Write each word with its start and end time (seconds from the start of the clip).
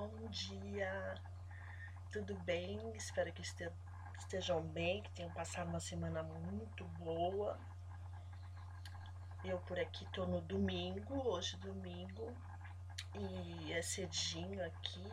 Bom 0.00 0.28
dia, 0.30 1.14
tudo 2.10 2.34
bem? 2.36 2.80
Espero 2.96 3.30
que 3.34 3.42
estejam 4.18 4.62
bem, 4.62 5.02
que 5.02 5.10
tenham 5.10 5.30
passado 5.32 5.68
uma 5.68 5.78
semana 5.78 6.22
muito 6.22 6.86
boa. 7.04 7.60
Eu 9.44 9.58
por 9.58 9.78
aqui 9.78 10.06
tô 10.06 10.24
no 10.24 10.40
domingo, 10.40 11.28
hoje 11.28 11.54
domingo, 11.58 12.34
e 13.14 13.74
é 13.74 13.82
cedinho 13.82 14.64
aqui. 14.64 15.06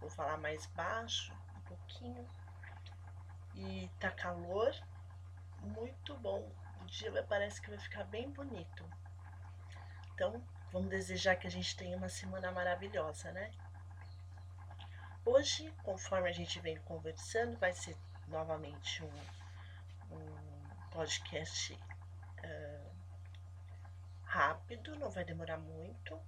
Vou 0.00 0.08
falar 0.08 0.38
mais 0.38 0.64
baixo 0.68 1.34
um 1.54 1.60
pouquinho. 1.60 2.26
E 3.54 3.90
tá 4.00 4.10
calor, 4.10 4.74
muito 5.60 6.16
bom. 6.20 6.50
O 6.80 6.86
dia 6.86 7.22
parece 7.24 7.60
que 7.60 7.68
vai 7.68 7.78
ficar 7.78 8.04
bem 8.04 8.30
bonito. 8.30 8.82
Então, 10.14 10.42
vamos 10.72 10.88
desejar 10.88 11.36
que 11.36 11.46
a 11.46 11.50
gente 11.50 11.76
tenha 11.76 11.98
uma 11.98 12.08
semana 12.08 12.50
maravilhosa, 12.50 13.30
né? 13.30 13.52
Hoje, 15.26 15.72
conforme 15.82 16.28
a 16.28 16.32
gente 16.32 16.60
vem 16.60 16.76
conversando, 16.80 17.56
vai 17.56 17.72
ser 17.72 17.96
novamente 18.28 19.02
um, 19.02 20.16
um 20.16 20.90
podcast 20.90 21.72
uh, 21.72 22.90
rápido, 24.22 24.94
não 24.96 25.10
vai 25.10 25.24
demorar 25.24 25.56
muito. 25.56 26.20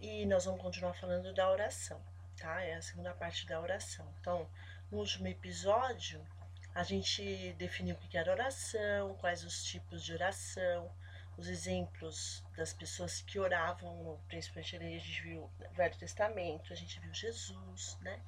E 0.00 0.24
nós 0.24 0.46
vamos 0.46 0.62
continuar 0.62 0.94
falando 0.94 1.34
da 1.34 1.50
oração, 1.50 2.02
tá? 2.38 2.62
É 2.62 2.76
a 2.76 2.82
segunda 2.82 3.12
parte 3.12 3.46
da 3.46 3.60
oração. 3.60 4.10
Então, 4.18 4.48
no 4.90 4.98
último 4.98 5.26
episódio, 5.26 6.26
a 6.74 6.82
gente 6.82 7.52
definiu 7.58 7.96
o 7.96 7.98
que 7.98 8.16
era 8.16 8.32
oração, 8.32 9.14
quais 9.16 9.44
os 9.44 9.62
tipos 9.62 10.02
de 10.02 10.14
oração, 10.14 10.90
os 11.36 11.48
exemplos 11.48 12.42
das 12.56 12.72
pessoas 12.72 13.20
que 13.20 13.38
oravam, 13.38 14.18
principalmente 14.26 14.76
ali 14.76 14.96
a 14.96 14.98
gente 14.98 15.22
viu 15.22 15.42
o 15.42 15.74
Velho 15.74 15.96
Testamento, 15.96 16.72
a 16.72 16.76
gente 16.76 16.98
viu 17.00 17.12
Jesus, 17.12 17.98
né? 18.00 18.20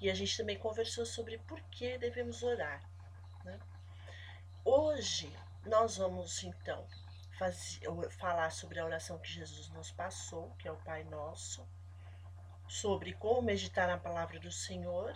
E 0.00 0.10
a 0.10 0.14
gente 0.14 0.36
também 0.36 0.58
conversou 0.58 1.06
sobre 1.06 1.38
por 1.38 1.60
que 1.70 1.98
devemos 1.98 2.42
orar, 2.42 2.82
né? 3.44 3.58
Hoje 4.64 5.32
nós 5.64 5.96
vamos 5.96 6.42
então 6.42 6.86
fazer, 7.38 7.80
falar 8.18 8.50
sobre 8.50 8.80
a 8.80 8.84
oração 8.84 9.18
que 9.18 9.30
Jesus 9.30 9.68
nos 9.70 9.92
passou, 9.92 10.50
que 10.58 10.66
é 10.66 10.72
o 10.72 10.76
Pai 10.78 11.04
Nosso, 11.04 11.66
sobre 12.68 13.12
como 13.14 13.40
meditar 13.40 13.86
na 13.86 13.98
palavra 13.98 14.38
do 14.40 14.50
Senhor 14.50 15.14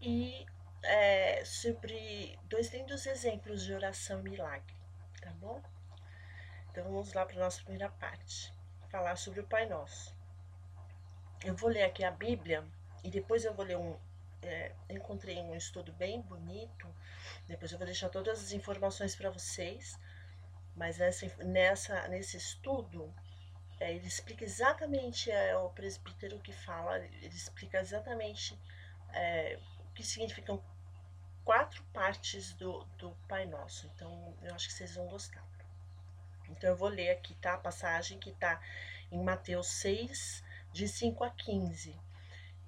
e 0.00 0.46
é, 0.82 1.44
sobre 1.44 2.38
dois 2.44 2.72
lindos 2.72 3.06
exemplos 3.06 3.62
de 3.62 3.72
oração 3.74 4.20
e 4.20 4.30
milagre 4.30 4.81
tá 5.22 5.30
bom? 5.40 5.62
Então 6.70 6.84
vamos 6.84 7.12
lá 7.12 7.24
para 7.24 7.38
nossa 7.38 7.62
primeira 7.62 7.88
parte, 7.88 8.52
falar 8.90 9.16
sobre 9.16 9.40
o 9.40 9.46
Pai 9.46 9.66
Nosso. 9.66 10.14
Eu 11.44 11.54
vou 11.54 11.70
ler 11.70 11.84
aqui 11.84 12.04
a 12.04 12.10
Bíblia 12.10 12.64
e 13.04 13.10
depois 13.10 13.44
eu 13.44 13.54
vou 13.54 13.64
ler 13.64 13.76
um. 13.76 13.96
É, 14.42 14.72
encontrei 14.90 15.38
um 15.38 15.54
estudo 15.54 15.92
bem 15.92 16.20
bonito, 16.20 16.92
depois 17.46 17.70
eu 17.70 17.78
vou 17.78 17.86
deixar 17.86 18.08
todas 18.08 18.42
as 18.42 18.50
informações 18.50 19.14
para 19.14 19.30
vocês, 19.30 19.96
mas 20.74 20.98
nessa, 21.38 22.08
nesse 22.08 22.38
estudo 22.38 23.14
é, 23.78 23.94
ele 23.94 24.06
explica 24.06 24.44
exatamente, 24.44 25.30
é 25.30 25.56
o 25.56 25.70
presbítero 25.70 26.40
que 26.40 26.52
fala, 26.52 26.98
ele 26.98 27.28
explica 27.28 27.78
exatamente 27.78 28.58
é, 29.12 29.60
o 29.78 29.92
que 29.94 30.02
significam 30.02 30.60
quatro 31.44 31.82
partes 31.92 32.52
do, 32.54 32.84
do 32.98 33.10
Pai 33.28 33.46
Nosso. 33.46 33.86
Então, 33.94 34.34
eu 34.42 34.54
acho 34.54 34.68
que 34.68 34.74
vocês 34.74 34.94
vão 34.94 35.06
gostar. 35.08 35.44
Então, 36.48 36.70
eu 36.70 36.76
vou 36.76 36.88
ler 36.88 37.10
aqui, 37.10 37.34
tá? 37.34 37.54
A 37.54 37.58
passagem 37.58 38.18
que 38.18 38.32
tá 38.32 38.60
em 39.10 39.22
Mateus 39.22 39.68
6, 39.68 40.42
de 40.72 40.88
5 40.88 41.24
a 41.24 41.30
15. 41.30 41.94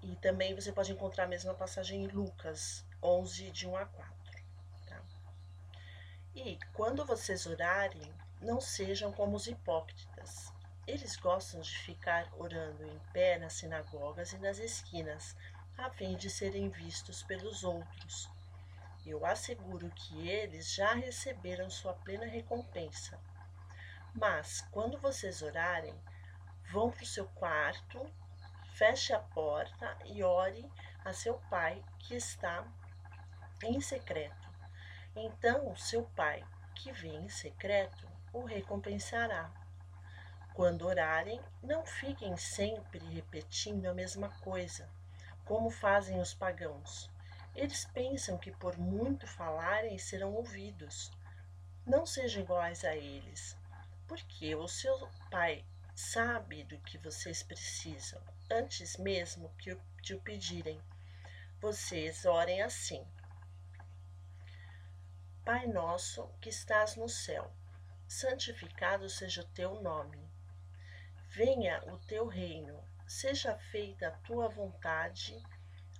E 0.02 0.16
também 0.16 0.54
você 0.54 0.70
pode 0.70 0.92
encontrar 0.92 1.24
a 1.24 1.28
mesma 1.28 1.54
passagem 1.54 2.04
em 2.04 2.08
Lucas 2.08 2.84
11, 3.02 3.50
de 3.50 3.66
1 3.66 3.76
a 3.76 3.86
4. 3.86 4.14
Tá? 4.86 5.02
E 6.34 6.58
quando 6.74 7.04
vocês 7.04 7.46
orarem, 7.46 8.12
não 8.40 8.60
sejam 8.60 9.10
como 9.12 9.36
os 9.36 9.46
hipócritas. 9.46 10.52
Eles 10.86 11.16
gostam 11.16 11.60
de 11.62 11.78
ficar 11.78 12.30
orando 12.36 12.84
em 12.84 12.98
pé 13.12 13.38
nas 13.38 13.54
sinagogas 13.54 14.32
e 14.34 14.38
nas 14.38 14.58
esquinas, 14.58 15.34
a 15.78 15.88
fim 15.88 16.14
de 16.14 16.28
serem 16.28 16.68
vistos 16.68 17.22
pelos 17.22 17.64
outros. 17.64 18.28
Eu 19.06 19.26
asseguro 19.26 19.90
que 19.90 20.28
eles 20.28 20.72
já 20.72 20.94
receberam 20.94 21.68
sua 21.68 21.92
plena 21.92 22.24
recompensa. 22.24 23.20
Mas, 24.14 24.62
quando 24.70 24.98
vocês 24.98 25.42
orarem, 25.42 25.94
vão 26.70 26.90
para 26.90 27.02
o 27.02 27.06
seu 27.06 27.26
quarto, 27.28 28.00
feche 28.74 29.12
a 29.12 29.18
porta 29.18 29.98
e 30.06 30.22
ore 30.22 30.64
a 31.04 31.12
seu 31.12 31.34
pai 31.50 31.84
que 31.98 32.14
está 32.14 32.66
em 33.62 33.78
secreto. 33.78 34.48
Então, 35.14 35.76
seu 35.76 36.04
pai, 36.16 36.42
que 36.74 36.90
vem 36.90 37.26
em 37.26 37.28
secreto, 37.28 38.08
o 38.32 38.44
recompensará. 38.44 39.50
Quando 40.54 40.86
orarem, 40.86 41.42
não 41.62 41.84
fiquem 41.84 42.36
sempre 42.38 43.00
repetindo 43.12 43.86
a 43.86 43.92
mesma 43.92 44.30
coisa, 44.40 44.88
como 45.44 45.68
fazem 45.68 46.20
os 46.20 46.32
pagãos 46.32 47.12
eles 47.54 47.84
pensam 47.84 48.36
que 48.36 48.50
por 48.50 48.76
muito 48.76 49.26
falarem 49.26 49.96
serão 49.98 50.34
ouvidos. 50.34 51.10
Não 51.86 52.04
sejam 52.04 52.42
iguais 52.42 52.84
a 52.84 52.96
eles, 52.96 53.56
porque 54.08 54.54
o 54.56 54.66
seu 54.66 55.08
pai 55.30 55.64
sabe 55.94 56.64
do 56.64 56.78
que 56.78 56.98
vocês 56.98 57.42
precisam, 57.42 58.20
antes 58.50 58.96
mesmo 58.96 59.48
que 59.56 59.76
de 60.02 60.14
o 60.14 60.20
pedirem. 60.20 60.80
Vocês 61.60 62.24
orem 62.24 62.60
assim: 62.62 63.06
Pai 65.44 65.66
nosso 65.66 66.28
que 66.40 66.48
estás 66.48 66.96
no 66.96 67.08
céu, 67.08 67.52
santificado 68.08 69.08
seja 69.08 69.42
o 69.42 69.48
teu 69.52 69.80
nome. 69.80 70.18
Venha 71.28 71.82
o 71.86 71.98
teu 71.98 72.26
reino, 72.26 72.82
seja 73.06 73.56
feita 73.56 74.08
a 74.08 74.10
tua 74.10 74.48
vontade 74.48 75.40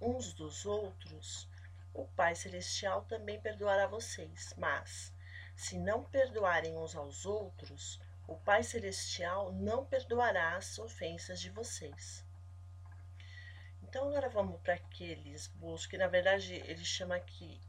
uns 0.00 0.32
dos 0.32 0.64
outros, 0.64 1.48
o 1.92 2.06
Pai 2.06 2.34
Celestial 2.34 3.02
também 3.02 3.40
perdoará 3.40 3.86
vocês. 3.86 4.54
Mas, 4.56 5.12
se 5.56 5.78
não 5.78 6.04
perdoarem 6.04 6.76
uns 6.76 6.96
aos 6.96 7.26
outros, 7.26 8.00
o 8.26 8.36
Pai 8.36 8.62
Celestial 8.62 9.52
não 9.52 9.84
perdoará 9.84 10.56
as 10.56 10.78
ofensas 10.78 11.40
de 11.40 11.50
vocês. 11.50 12.24
Então, 13.82 14.08
agora 14.08 14.28
vamos 14.28 14.60
para 14.60 14.74
aquele 14.74 15.30
esboço, 15.32 15.88
que 15.88 15.98
na 15.98 16.06
verdade 16.06 16.54
ele 16.54 16.84
chama 16.84 17.16
aqui 17.16 17.60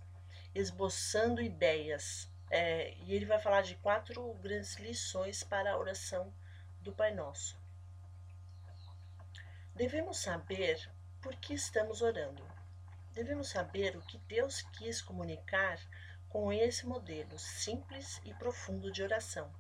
esboçando 0.54 1.42
ideias. 1.42 2.30
É, 2.50 2.94
e 3.06 3.14
ele 3.14 3.26
vai 3.26 3.40
falar 3.40 3.62
de 3.62 3.76
quatro 3.76 4.34
grandes 4.36 4.76
lições 4.76 5.44
para 5.44 5.72
a 5.72 5.78
oração 5.78 6.34
do 6.82 6.92
Pai 6.92 7.14
Nosso. 7.14 7.58
Devemos 9.74 10.18
saber 10.18 10.92
por 11.22 11.36
que 11.36 11.54
estamos 11.54 12.02
orando? 12.02 12.44
Devemos 13.14 13.50
saber 13.50 13.96
o 13.96 14.02
que 14.02 14.18
Deus 14.20 14.62
quis 14.74 15.02
comunicar 15.02 15.80
com 16.30 16.52
esse 16.52 16.86
modelo 16.86 17.38
simples 17.38 18.20
e 18.26 18.34
profundo 18.34 18.92
de 18.92 19.04
oração. 19.04 19.52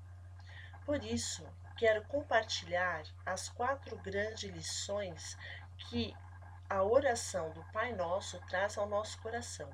Por 0.86 1.04
isso, 1.04 1.48
quero 1.78 2.04
compartilhar 2.06 3.04
as 3.26 3.50
quatro 3.50 3.96
grandes 3.98 4.50
lições 4.50 5.38
que 5.78 6.16
a 6.70 6.84
oração 6.84 7.52
do 7.52 7.64
Pai 7.72 7.94
Nosso 7.94 8.40
traz 8.48 8.78
ao 8.78 8.88
nosso 8.88 9.20
coração. 9.22 9.70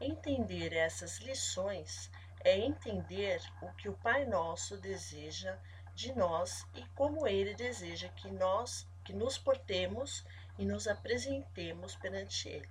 Entender 0.00 0.74
essas 0.74 1.18
lições 1.18 2.10
é 2.40 2.58
entender 2.58 3.40
o 3.62 3.70
que 3.72 3.88
o 3.88 3.96
Pai 3.98 4.26
Nosso 4.26 4.76
deseja 4.76 5.56
de 5.94 6.12
nós 6.14 6.66
e 6.74 6.84
como 6.94 7.26
ele 7.26 7.54
deseja 7.54 8.08
que 8.08 8.30
nós 8.30 8.86
que 9.04 9.12
nos 9.12 9.38
portemos 9.38 10.24
e 10.60 10.66
nos 10.66 10.86
apresentemos 10.86 11.96
perante 11.96 12.46
Ele. 12.50 12.68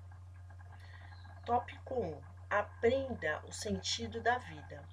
Tópico 1.43 1.95
1. 1.99 2.21
Aprenda 2.47 3.43
o 3.47 3.51
sentido 3.51 4.21
da 4.21 4.37
vida. 4.37 4.87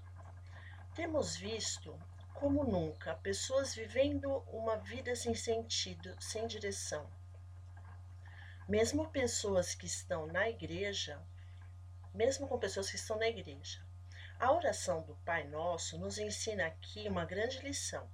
Temos 0.95 1.37
visto, 1.37 1.95
como 2.33 2.65
nunca, 2.65 3.15
pessoas 3.17 3.75
vivendo 3.75 4.39
uma 4.49 4.79
vida 4.79 5.15
sem 5.15 5.35
sentido, 5.35 6.17
sem 6.19 6.47
direção. 6.47 7.07
Mesmo 8.67 9.11
pessoas 9.11 9.75
que 9.75 9.85
estão 9.85 10.27
na 10.29 10.49
igreja, 10.49 11.23
mesmo 12.15 12.49
com 12.49 12.59
pessoas 12.59 12.89
que 12.89 12.97
estão 12.97 13.19
na 13.19 13.29
igreja. 13.29 13.85
A 14.41 14.51
oração 14.53 15.03
do 15.03 15.15
Pai 15.17 15.45
Nosso 15.45 15.99
nos 15.99 16.17
ensina 16.17 16.67
aqui 16.67 17.07
uma 17.09 17.27
grande 17.27 17.59
lição. 17.59 18.09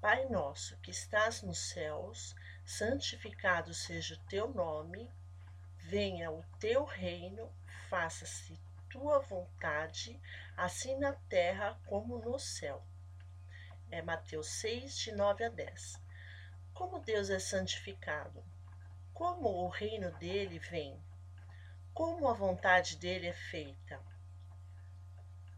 Pai 0.00 0.24
nosso 0.30 0.76
que 0.78 0.90
estás 0.90 1.42
nos 1.42 1.58
céus, 1.58 2.34
santificado 2.70 3.74
seja 3.74 4.14
o 4.14 4.28
teu 4.28 4.48
nome, 4.54 5.10
venha 5.76 6.30
o 6.30 6.40
teu 6.60 6.84
reino, 6.84 7.52
faça-se 7.88 8.56
tua 8.88 9.18
vontade, 9.18 10.20
assim 10.56 10.96
na 10.96 11.12
terra 11.12 11.76
como 11.86 12.18
no 12.18 12.38
céu. 12.38 12.80
É 13.90 14.00
Mateus 14.00 14.46
6, 14.60 14.96
de 14.98 15.12
9 15.12 15.44
a 15.44 15.48
10. 15.48 16.00
Como 16.72 17.00
Deus 17.00 17.28
é 17.28 17.40
santificado? 17.40 18.44
Como 19.12 19.48
o 19.48 19.68
reino 19.68 20.12
dele 20.18 20.60
vem? 20.60 20.96
Como 21.92 22.28
a 22.28 22.32
vontade 22.32 22.96
dele 22.96 23.26
é 23.26 23.34
feita? 23.34 24.00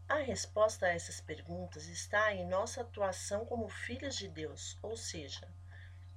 A 0.09 0.15
resposta 0.15 0.87
a 0.87 0.93
essas 0.93 1.21
perguntas 1.21 1.85
está 1.85 2.33
em 2.33 2.47
nossa 2.47 2.81
atuação 2.81 3.45
como 3.45 3.69
filhos 3.69 4.15
de 4.15 4.27
Deus, 4.27 4.79
ou 4.81 4.97
seja, 4.97 5.47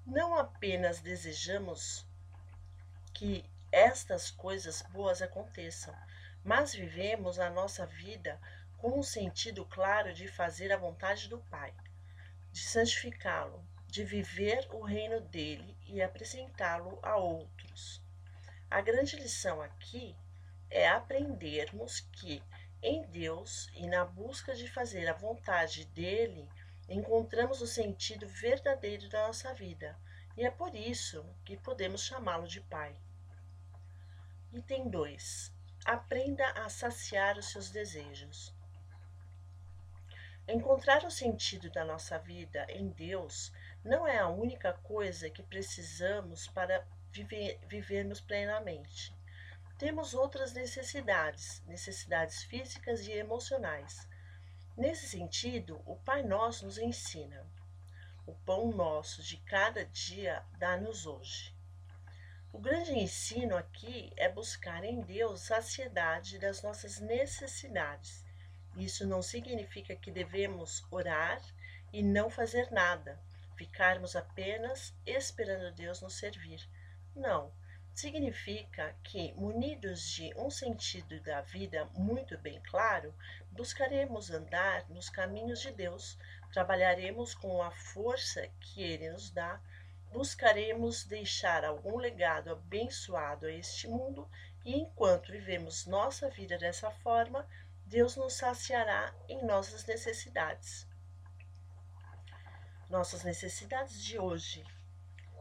não 0.06 0.36
apenas 0.36 1.00
desejamos 1.00 2.06
que 3.12 3.44
estas 3.72 4.30
coisas 4.30 4.82
boas 4.82 5.20
aconteçam, 5.20 5.94
mas 6.44 6.72
vivemos 6.72 7.40
a 7.40 7.50
nossa 7.50 7.84
vida 7.84 8.40
com 8.78 9.00
um 9.00 9.02
sentido 9.02 9.64
claro 9.64 10.14
de 10.14 10.28
fazer 10.28 10.72
a 10.72 10.76
vontade 10.76 11.28
do 11.28 11.38
Pai, 11.50 11.74
de 12.52 12.60
santificá-lo, 12.60 13.66
de 13.88 14.04
viver 14.04 14.68
o 14.70 14.82
reino 14.82 15.20
dele 15.20 15.76
e 15.86 16.00
apresentá-lo 16.00 16.98
a 17.02 17.16
outros. 17.16 18.00
A 18.70 18.80
grande 18.80 19.16
lição 19.16 19.60
aqui 19.60 20.14
é 20.70 20.88
aprendermos 20.88 22.00
que 22.00 22.42
em 22.82 23.04
Deus 23.06 23.68
e 23.74 23.86
na 23.88 24.04
busca 24.04 24.54
de 24.54 24.68
fazer 24.68 25.08
a 25.08 25.14
vontade 25.14 25.84
dele, 25.86 26.48
encontramos 26.88 27.60
o 27.60 27.66
sentido 27.66 28.26
verdadeiro 28.26 29.08
da 29.08 29.26
nossa 29.26 29.52
vida, 29.52 29.96
e 30.36 30.44
é 30.44 30.50
por 30.50 30.74
isso 30.74 31.24
que 31.44 31.56
podemos 31.56 32.02
chamá-lo 32.02 32.46
de 32.46 32.60
Pai. 32.60 32.94
Item 34.52 34.88
2. 34.88 35.52
Aprenda 35.84 36.46
a 36.52 36.68
saciar 36.68 37.38
os 37.38 37.50
seus 37.50 37.70
desejos. 37.70 38.54
Encontrar 40.48 41.04
o 41.04 41.10
sentido 41.10 41.70
da 41.70 41.84
nossa 41.84 42.18
vida 42.18 42.64
em 42.68 42.88
Deus 42.88 43.52
não 43.84 44.06
é 44.06 44.18
a 44.18 44.28
única 44.28 44.72
coisa 44.74 45.28
que 45.28 45.42
precisamos 45.42 46.46
para 46.48 46.86
viver, 47.10 47.58
vivermos 47.66 48.20
plenamente. 48.20 49.12
Temos 49.78 50.14
outras 50.14 50.52
necessidades, 50.52 51.62
necessidades 51.66 52.42
físicas 52.44 53.06
e 53.06 53.12
emocionais. 53.12 54.08
Nesse 54.76 55.08
sentido, 55.08 55.80
o 55.86 55.96
Pai 55.96 56.22
Nosso 56.22 56.66
nos 56.66 56.76
ensina: 56.76 57.46
o 58.26 58.34
pão 58.34 58.70
nosso 58.70 59.22
de 59.22 59.38
cada 59.38 59.86
dia 59.86 60.44
dá-nos 60.58 61.06
hoje. 61.06 61.54
O 62.52 62.58
grande 62.58 62.92
ensino 62.92 63.56
aqui 63.56 64.12
é 64.16 64.28
buscar 64.28 64.84
em 64.84 65.00
Deus 65.00 65.40
saciedade 65.40 66.38
das 66.38 66.62
nossas 66.62 67.00
necessidades. 67.00 68.22
Isso 68.76 69.06
não 69.06 69.22
significa 69.22 69.96
que 69.96 70.10
devemos 70.10 70.84
orar 70.90 71.40
e 71.90 72.02
não 72.02 72.28
fazer 72.28 72.70
nada, 72.70 73.18
ficarmos 73.56 74.14
apenas 74.14 74.94
esperando 75.06 75.74
Deus 75.74 76.02
nos 76.02 76.18
servir. 76.18 76.68
Não 77.14 77.50
significa 77.96 78.94
que, 79.02 79.32
munidos 79.32 80.10
de 80.10 80.30
um 80.36 80.50
sentido 80.50 81.18
da 81.22 81.40
vida 81.40 81.86
muito 81.94 82.36
bem 82.36 82.60
claro, 82.68 83.14
buscaremos 83.50 84.30
andar 84.30 84.86
nos 84.90 85.08
caminhos 85.08 85.60
de 85.60 85.72
Deus, 85.72 86.18
trabalharemos 86.52 87.34
com 87.34 87.62
a 87.62 87.70
força 87.70 88.46
que 88.60 88.82
Ele 88.82 89.10
nos 89.10 89.30
dá, 89.30 89.58
buscaremos 90.12 91.04
deixar 91.04 91.64
algum 91.64 91.96
legado 91.96 92.50
abençoado 92.52 93.46
a 93.46 93.52
este 93.52 93.88
mundo 93.88 94.28
e, 94.62 94.74
enquanto 94.74 95.32
vivemos 95.32 95.86
nossa 95.86 96.28
vida 96.28 96.58
dessa 96.58 96.90
forma, 96.90 97.48
Deus 97.86 98.14
nos 98.14 98.34
saciará 98.34 99.14
em 99.26 99.42
nossas 99.42 99.86
necessidades. 99.86 100.86
Nossas 102.90 103.24
necessidades 103.24 104.04
de 104.04 104.18
hoje 104.18 104.62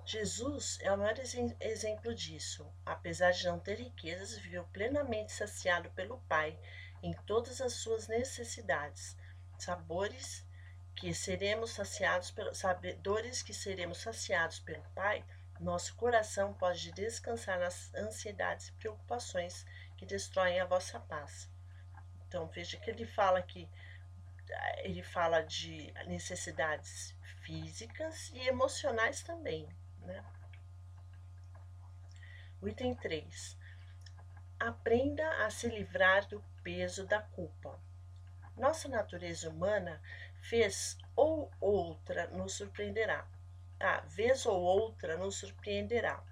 Jesus 0.08 0.78
é 0.82 0.92
o 0.94 0.98
maior 0.98 1.16
exemplo 1.60 2.14
disso. 2.14 2.72
Apesar 2.86 3.32
de 3.32 3.46
não 3.46 3.60
ter 3.60 3.80
riquezas, 3.80 4.38
viveu 4.38 4.64
plenamente 4.66 5.32
saciado 5.32 5.90
pelo 5.92 6.20
Pai 6.30 6.60
em 7.02 7.12
todas 7.26 7.60
as 7.60 7.74
suas 7.74 8.08
necessidades, 8.08 9.18
sabores 9.58 10.46
que 10.96 11.12
seremos 11.12 11.72
saciados 11.72 12.30
pelo, 12.30 12.54
sabedores 12.54 13.42
que 13.42 13.54
seremos 13.54 13.98
saciados 13.98 14.60
pelo 14.60 14.84
Pai. 14.94 15.26
Nosso 15.60 15.96
coração 15.96 16.54
pode 16.54 16.92
descansar 16.92 17.60
nas 17.60 17.92
ansiedades 17.96 18.68
e 18.68 18.74
preocupações 18.74 19.66
que 19.98 20.06
destroem 20.06 20.60
a 20.60 20.66
vossa 20.66 21.00
paz. 21.00 21.50
Então 22.28 22.48
veja 22.48 22.78
que 22.78 22.92
ele 22.92 23.08
fala 23.08 23.42
que 23.42 23.68
ele 24.84 25.02
fala 25.02 25.42
de 25.42 25.92
necessidades 26.06 27.16
físicas 27.42 28.30
e 28.36 28.48
emocionais 28.48 29.24
também. 29.24 29.68
Né? 30.06 30.24
O 32.62 32.68
item 32.68 32.96
3. 32.96 33.58
Aprenda 34.60 35.46
a 35.46 35.50
se 35.50 35.68
livrar 35.68 36.28
do 36.28 36.42
peso 36.64 37.06
da 37.06 37.22
culpa. 37.22 37.80
Nossa 38.56 38.88
natureza 38.88 39.50
humana 39.50 40.02
fez 40.42 40.98
ou 41.16 41.52
outra 41.60 42.28
nos 42.28 42.54
surpreenderá. 42.54 43.28
Ah, 43.80 44.02
vez 44.08 44.46
ou 44.46 44.62
outra 44.62 45.18
nos 45.18 45.36
surpreenderá. 45.36 46.24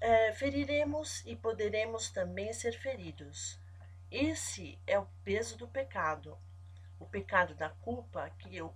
É, 0.00 0.32
feriremos 0.32 1.22
e 1.26 1.36
poderemos 1.36 2.08
também 2.10 2.52
ser 2.54 2.72
feridos. 2.72 3.60
Esse 4.10 4.78
é 4.86 4.98
o 4.98 5.06
peso 5.22 5.58
do 5.58 5.68
pecado, 5.68 6.38
o 6.98 7.04
pecado 7.06 7.54
da 7.54 7.68
culpa 7.68 8.30
que 8.30 8.56
eu 8.56 8.74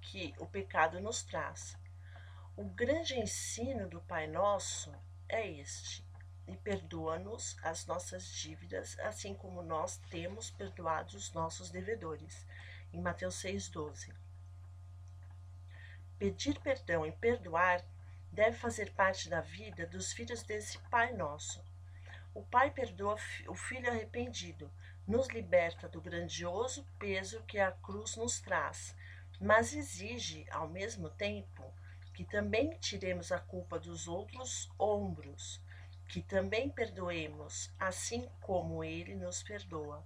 que 0.00 0.34
o 0.38 0.46
pecado 0.46 1.00
nos 1.00 1.22
traz. 1.22 1.76
O 2.56 2.64
grande 2.64 3.14
ensino 3.14 3.88
do 3.88 4.00
Pai 4.00 4.26
Nosso 4.26 4.92
é 5.28 5.46
este: 5.46 6.04
e 6.48 6.56
perdoa-nos 6.56 7.56
as 7.62 7.86
nossas 7.86 8.26
dívidas, 8.26 8.98
assim 9.00 9.34
como 9.34 9.62
nós 9.62 9.98
temos 10.10 10.50
perdoado 10.50 11.16
os 11.16 11.32
nossos 11.32 11.70
devedores. 11.70 12.46
Em 12.92 13.00
Mateus 13.00 13.36
6,12. 13.42 14.14
Pedir 16.18 16.58
perdão 16.60 17.04
e 17.06 17.12
perdoar 17.12 17.84
deve 18.32 18.56
fazer 18.56 18.92
parte 18.94 19.28
da 19.28 19.40
vida 19.40 19.86
dos 19.86 20.12
filhos 20.12 20.42
desse 20.42 20.78
Pai 20.90 21.12
Nosso. 21.12 21.62
O 22.34 22.42
Pai 22.42 22.70
perdoa 22.70 23.16
o 23.46 23.54
filho 23.54 23.90
arrependido, 23.90 24.70
nos 25.06 25.28
liberta 25.28 25.88
do 25.88 26.00
grandioso 26.00 26.84
peso 26.98 27.42
que 27.42 27.58
a 27.58 27.72
cruz 27.72 28.16
nos 28.16 28.40
traz 28.40 28.96
mas 29.40 29.72
exige, 29.72 30.46
ao 30.50 30.68
mesmo 30.68 31.10
tempo, 31.10 31.72
que 32.14 32.24
também 32.24 32.70
tiremos 32.78 33.30
a 33.30 33.38
culpa 33.38 33.78
dos 33.78 34.08
outros 34.08 34.68
ombros, 34.78 35.62
que 36.08 36.22
também 36.22 36.68
perdoemos, 36.68 37.72
assim 37.78 38.28
como 38.40 38.82
ele 38.82 39.14
nos 39.14 39.42
perdoa. 39.42 40.04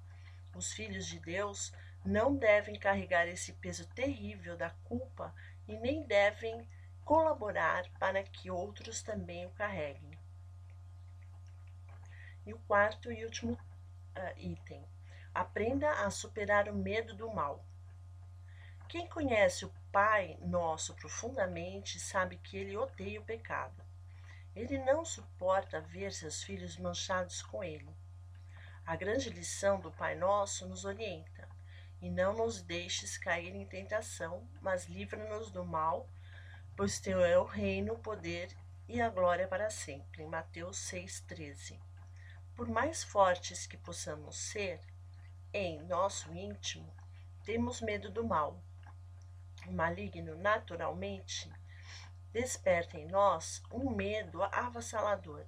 Os 0.55 0.73
filhos 0.73 1.07
de 1.07 1.19
Deus 1.19 1.73
não 2.05 2.37
devem 2.37 2.79
carregar 2.79 3.27
esse 3.29 3.53
peso 3.55 3.87
terrível 3.95 4.57
da 4.57 4.71
culpa 4.85 5.35
e 5.67 5.77
nem 5.77 6.03
devem 6.03 6.69
colaborar 7.05 7.89
para 7.99 8.23
que 8.23 8.51
outros 8.51 9.03
também 9.03 9.47
o 9.47 9.51
carreguem. 9.51 10.19
E 12.45 12.53
o 12.53 12.59
quarto 12.61 13.11
e 13.13 13.25
último 13.25 13.53
uh, 13.53 14.39
item: 14.39 14.85
aprenda 15.33 15.91
a 16.05 16.11
superar 16.11 16.69
o 16.69 16.75
medo 16.75 17.15
do 17.15 17.33
mal. 17.33 17.65
Quem 18.93 19.07
conhece 19.07 19.65
o 19.65 19.73
Pai 19.91 20.37
Nosso 20.43 20.93
profundamente 20.93 21.99
sabe 21.99 22.37
que 22.37 22.59
ele 22.59 22.77
odeia 22.77 23.23
o 23.23 23.25
pecado. 23.25 23.83
Ele 24.55 24.77
não 24.77 25.03
suporta 25.03 25.81
ver 25.81 26.13
seus 26.13 26.43
filhos 26.43 26.77
manchados 26.77 27.41
com 27.41 27.65
ele. 27.65 27.89
A 28.85 28.95
grande 28.95 29.31
lição 29.31 29.81
do 29.81 29.91
Pai 29.91 30.15
Nosso 30.15 30.69
nos 30.69 30.85
orienta: 30.85 31.49
e 32.03 32.11
não 32.11 32.35
nos 32.35 32.61
deixes 32.61 33.17
cair 33.17 33.55
em 33.55 33.65
tentação, 33.65 34.47
mas 34.61 34.85
livra-nos 34.85 35.51
do 35.51 35.65
mal, 35.65 36.07
pois 36.77 37.01
teu 37.01 37.25
é 37.25 37.39
o 37.39 37.45
reino, 37.45 37.95
o 37.95 37.99
poder 37.99 38.55
e 38.87 39.01
a 39.01 39.09
glória 39.09 39.49
para 39.49 39.71
sempre. 39.71 40.23
Mateus 40.27 40.77
6,13. 40.93 41.81
Por 42.55 42.69
mais 42.69 43.03
fortes 43.03 43.67
que 43.67 43.79
possamos 43.79 44.37
ser, 44.37 44.79
em 45.51 45.83
nosso 45.85 46.31
íntimo, 46.35 46.95
temos 47.43 47.81
medo 47.81 48.11
do 48.11 48.23
mal 48.23 48.63
maligno 49.71 50.37
naturalmente 50.37 51.53
desperta 52.33 52.97
em 52.97 53.07
nós 53.07 53.63
um 53.71 53.91
medo 53.91 54.43
avassalador. 54.43 55.45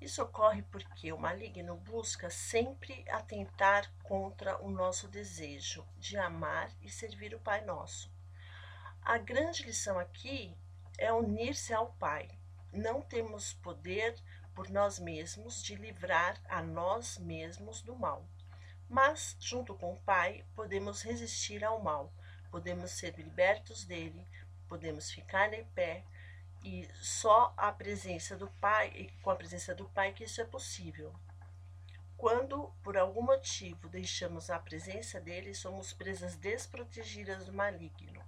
Isso 0.00 0.22
ocorre 0.22 0.62
porque 0.62 1.12
o 1.12 1.18
maligno 1.18 1.76
busca 1.76 2.30
sempre 2.30 3.04
atentar 3.10 3.92
contra 4.02 4.56
o 4.62 4.70
nosso 4.70 5.08
desejo 5.08 5.84
de 5.96 6.16
amar 6.16 6.70
e 6.80 6.88
servir 6.88 7.34
o 7.34 7.40
Pai 7.40 7.64
Nosso. 7.64 8.10
A 9.02 9.18
grande 9.18 9.62
lição 9.64 9.98
aqui 9.98 10.56
é 10.96 11.12
unir-se 11.12 11.74
ao 11.74 11.92
Pai. 11.94 12.30
Não 12.72 13.00
temos 13.00 13.52
poder 13.54 14.14
por 14.54 14.68
nós 14.70 14.98
mesmos 14.98 15.62
de 15.62 15.74
livrar 15.74 16.40
a 16.48 16.62
nós 16.62 17.18
mesmos 17.18 17.82
do 17.82 17.96
mal. 17.96 18.24
Mas, 18.88 19.36
junto 19.40 19.74
com 19.74 19.92
o 19.92 20.00
Pai, 20.00 20.44
podemos 20.54 21.02
resistir 21.02 21.64
ao 21.64 21.80
mal, 21.80 22.12
podemos 22.50 22.90
ser 22.90 23.14
libertos 23.16 23.84
dele, 23.84 24.26
podemos 24.68 25.10
ficar 25.10 25.52
em 25.52 25.64
pé, 25.66 26.04
e 26.64 26.88
só 26.94 27.54
a 27.56 27.70
presença 27.72 28.36
do 28.36 28.48
Pai, 28.60 29.10
com 29.22 29.30
a 29.30 29.36
presença 29.36 29.74
do 29.74 29.88
Pai, 29.88 30.12
que 30.12 30.24
isso 30.24 30.40
é 30.40 30.44
possível. 30.44 31.14
Quando, 32.16 32.72
por 32.82 32.96
algum 32.96 33.22
motivo, 33.22 33.88
deixamos 33.88 34.50
a 34.50 34.58
presença 34.58 35.20
dele, 35.20 35.54
somos 35.54 35.92
presas 35.92 36.34
desprotegidas 36.36 37.46
do 37.46 37.52
maligno. 37.52 38.20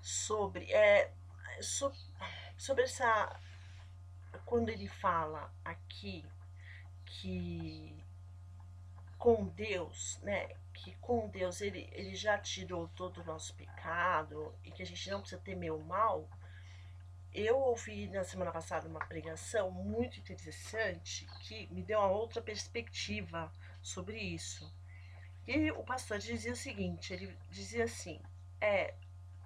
Sobre, 0.00 0.72
é, 0.72 1.12
so, 1.60 1.92
sobre 2.56 2.84
essa. 2.84 3.40
Quando 4.46 4.68
ele 4.68 4.88
fala 4.88 5.52
aqui 5.64 6.24
que 7.04 8.02
com 9.18 9.46
Deus, 9.48 10.18
né? 10.22 10.48
Que 10.72 10.94
com 10.96 11.28
Deus 11.28 11.60
ele, 11.60 11.88
ele 11.92 12.14
já 12.14 12.38
tirou 12.38 12.88
todo 12.88 13.20
o 13.20 13.24
nosso 13.24 13.54
pecado 13.54 14.54
e 14.64 14.70
que 14.70 14.82
a 14.82 14.86
gente 14.86 15.10
não 15.10 15.20
precisa 15.20 15.40
temer 15.40 15.72
o 15.72 15.84
mal. 15.84 16.28
Eu 17.34 17.58
ouvi 17.58 18.06
na 18.08 18.24
semana 18.24 18.52
passada 18.52 18.88
uma 18.88 19.00
pregação 19.00 19.70
muito 19.70 20.18
interessante 20.18 21.26
que 21.42 21.66
me 21.72 21.82
deu 21.82 21.98
uma 21.98 22.08
outra 22.08 22.40
perspectiva 22.40 23.52
sobre 23.82 24.18
isso. 24.18 24.72
E 25.46 25.70
o 25.72 25.82
pastor 25.82 26.18
dizia 26.18 26.52
o 26.52 26.56
seguinte: 26.56 27.12
ele 27.12 27.36
dizia 27.50 27.84
assim, 27.84 28.20
é, 28.60 28.94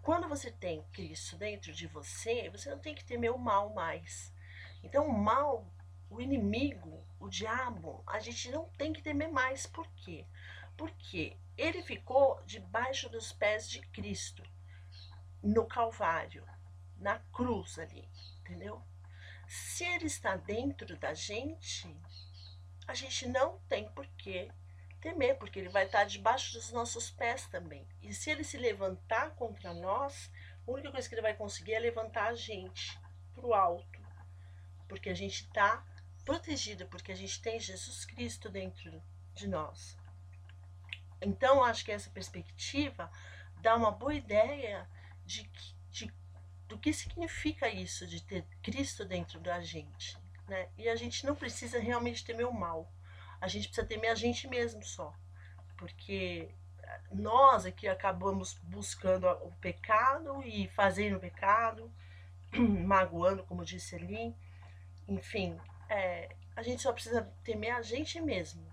quando 0.02 0.28
você 0.28 0.50
tem 0.50 0.82
Cristo 0.92 1.36
dentro 1.36 1.72
de 1.72 1.86
você, 1.86 2.50
você 2.50 2.70
não 2.70 2.78
tem 2.78 2.94
que 2.94 3.04
temer 3.04 3.32
o 3.32 3.38
mal 3.38 3.70
mais. 3.70 4.32
Então, 4.82 5.06
o 5.06 5.12
mal 5.12 5.66
o 6.12 6.20
inimigo, 6.20 7.02
o 7.22 7.28
diabo, 7.28 8.02
a 8.04 8.18
gente 8.18 8.50
não 8.50 8.68
tem 8.70 8.92
que 8.92 9.00
temer 9.00 9.30
mais. 9.30 9.64
Por 9.64 9.86
quê? 9.94 10.26
Porque 10.76 11.36
ele 11.56 11.80
ficou 11.82 12.42
debaixo 12.44 13.08
dos 13.08 13.32
pés 13.32 13.70
de 13.70 13.80
Cristo, 13.80 14.42
no 15.40 15.64
Calvário, 15.64 16.44
na 16.98 17.20
cruz 17.32 17.78
ali, 17.78 18.08
entendeu? 18.40 18.82
Se 19.46 19.84
ele 19.84 20.06
está 20.06 20.36
dentro 20.36 20.96
da 20.96 21.14
gente, 21.14 21.96
a 22.88 22.94
gente 22.94 23.28
não 23.28 23.60
tem 23.68 23.88
por 23.90 24.06
que 24.18 24.50
temer, 25.00 25.38
porque 25.38 25.60
ele 25.60 25.68
vai 25.68 25.86
estar 25.86 26.04
debaixo 26.04 26.54
dos 26.54 26.72
nossos 26.72 27.08
pés 27.08 27.46
também. 27.46 27.86
E 28.00 28.12
se 28.12 28.30
ele 28.30 28.42
se 28.42 28.56
levantar 28.56 29.30
contra 29.36 29.72
nós, 29.72 30.28
a 30.66 30.70
única 30.70 30.90
coisa 30.90 31.08
que 31.08 31.14
ele 31.14 31.22
vai 31.22 31.34
conseguir 31.34 31.74
é 31.74 31.78
levantar 31.78 32.30
a 32.30 32.34
gente 32.34 32.98
para 33.32 33.46
o 33.46 33.54
alto, 33.54 34.00
porque 34.88 35.08
a 35.08 35.14
gente 35.14 35.44
está 35.44 35.84
protegida, 36.24 36.86
porque 36.86 37.12
a 37.12 37.14
gente 37.14 37.40
tem 37.40 37.58
Jesus 37.58 38.04
Cristo 38.04 38.48
dentro 38.48 39.02
de 39.34 39.48
nós. 39.48 39.96
Então, 41.20 41.62
acho 41.62 41.84
que 41.84 41.92
essa 41.92 42.10
perspectiva 42.10 43.10
dá 43.60 43.76
uma 43.76 43.92
boa 43.92 44.14
ideia 44.14 44.88
de, 45.24 45.50
de, 45.90 46.12
do 46.66 46.78
que 46.78 46.92
significa 46.92 47.68
isso, 47.68 48.06
de 48.06 48.22
ter 48.22 48.44
Cristo 48.62 49.04
dentro 49.04 49.38
da 49.40 49.60
gente. 49.60 50.18
Né? 50.48 50.68
E 50.76 50.88
a 50.88 50.96
gente 50.96 51.24
não 51.24 51.34
precisa 51.34 51.78
realmente 51.78 52.24
temer 52.24 52.46
o 52.46 52.52
mal, 52.52 52.92
a 53.40 53.46
gente 53.48 53.68
precisa 53.68 53.86
temer 53.86 54.10
a 54.10 54.14
gente 54.14 54.48
mesmo 54.48 54.82
só, 54.82 55.14
porque 55.76 56.52
nós 57.10 57.64
aqui 57.64 57.88
acabamos 57.88 58.54
buscando 58.62 59.28
o 59.28 59.52
pecado 59.60 60.42
e 60.44 60.68
fazendo 60.68 61.16
o 61.16 61.20
pecado, 61.20 61.90
magoando, 62.52 63.44
como 63.44 63.64
disse 63.64 63.94
ali, 63.94 64.34
enfim, 65.08 65.58
é, 65.92 66.34
a 66.56 66.62
gente 66.62 66.82
só 66.82 66.92
precisa 66.92 67.30
temer 67.44 67.74
a 67.74 67.82
gente 67.82 68.20
mesmo. 68.20 68.66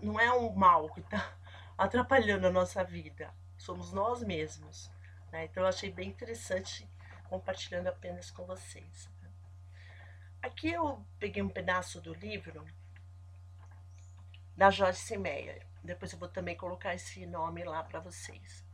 Não 0.00 0.18
é 0.18 0.32
um 0.32 0.52
mal 0.52 0.88
que 0.90 1.00
está 1.00 1.36
atrapalhando 1.76 2.46
a 2.46 2.50
nossa 2.50 2.82
vida, 2.82 3.32
somos 3.58 3.92
nós 3.92 4.22
mesmos. 4.22 4.90
Né? 5.30 5.44
Então 5.44 5.62
eu 5.62 5.68
achei 5.68 5.92
bem 5.92 6.08
interessante 6.08 6.88
compartilhando 7.28 7.88
apenas 7.88 8.30
com 8.30 8.44
vocês. 8.46 9.08
Aqui 10.42 10.70
eu 10.70 11.04
peguei 11.18 11.42
um 11.42 11.48
pedaço 11.48 12.00
do 12.00 12.14
livro 12.14 12.64
da 14.56 14.70
Joyce 14.70 15.00
Semeyer. 15.00 15.66
Depois 15.84 16.12
eu 16.12 16.18
vou 16.18 16.28
também 16.28 16.56
colocar 16.56 16.94
esse 16.94 17.26
nome 17.26 17.62
lá 17.64 17.82
para 17.82 18.00
vocês 18.00 18.64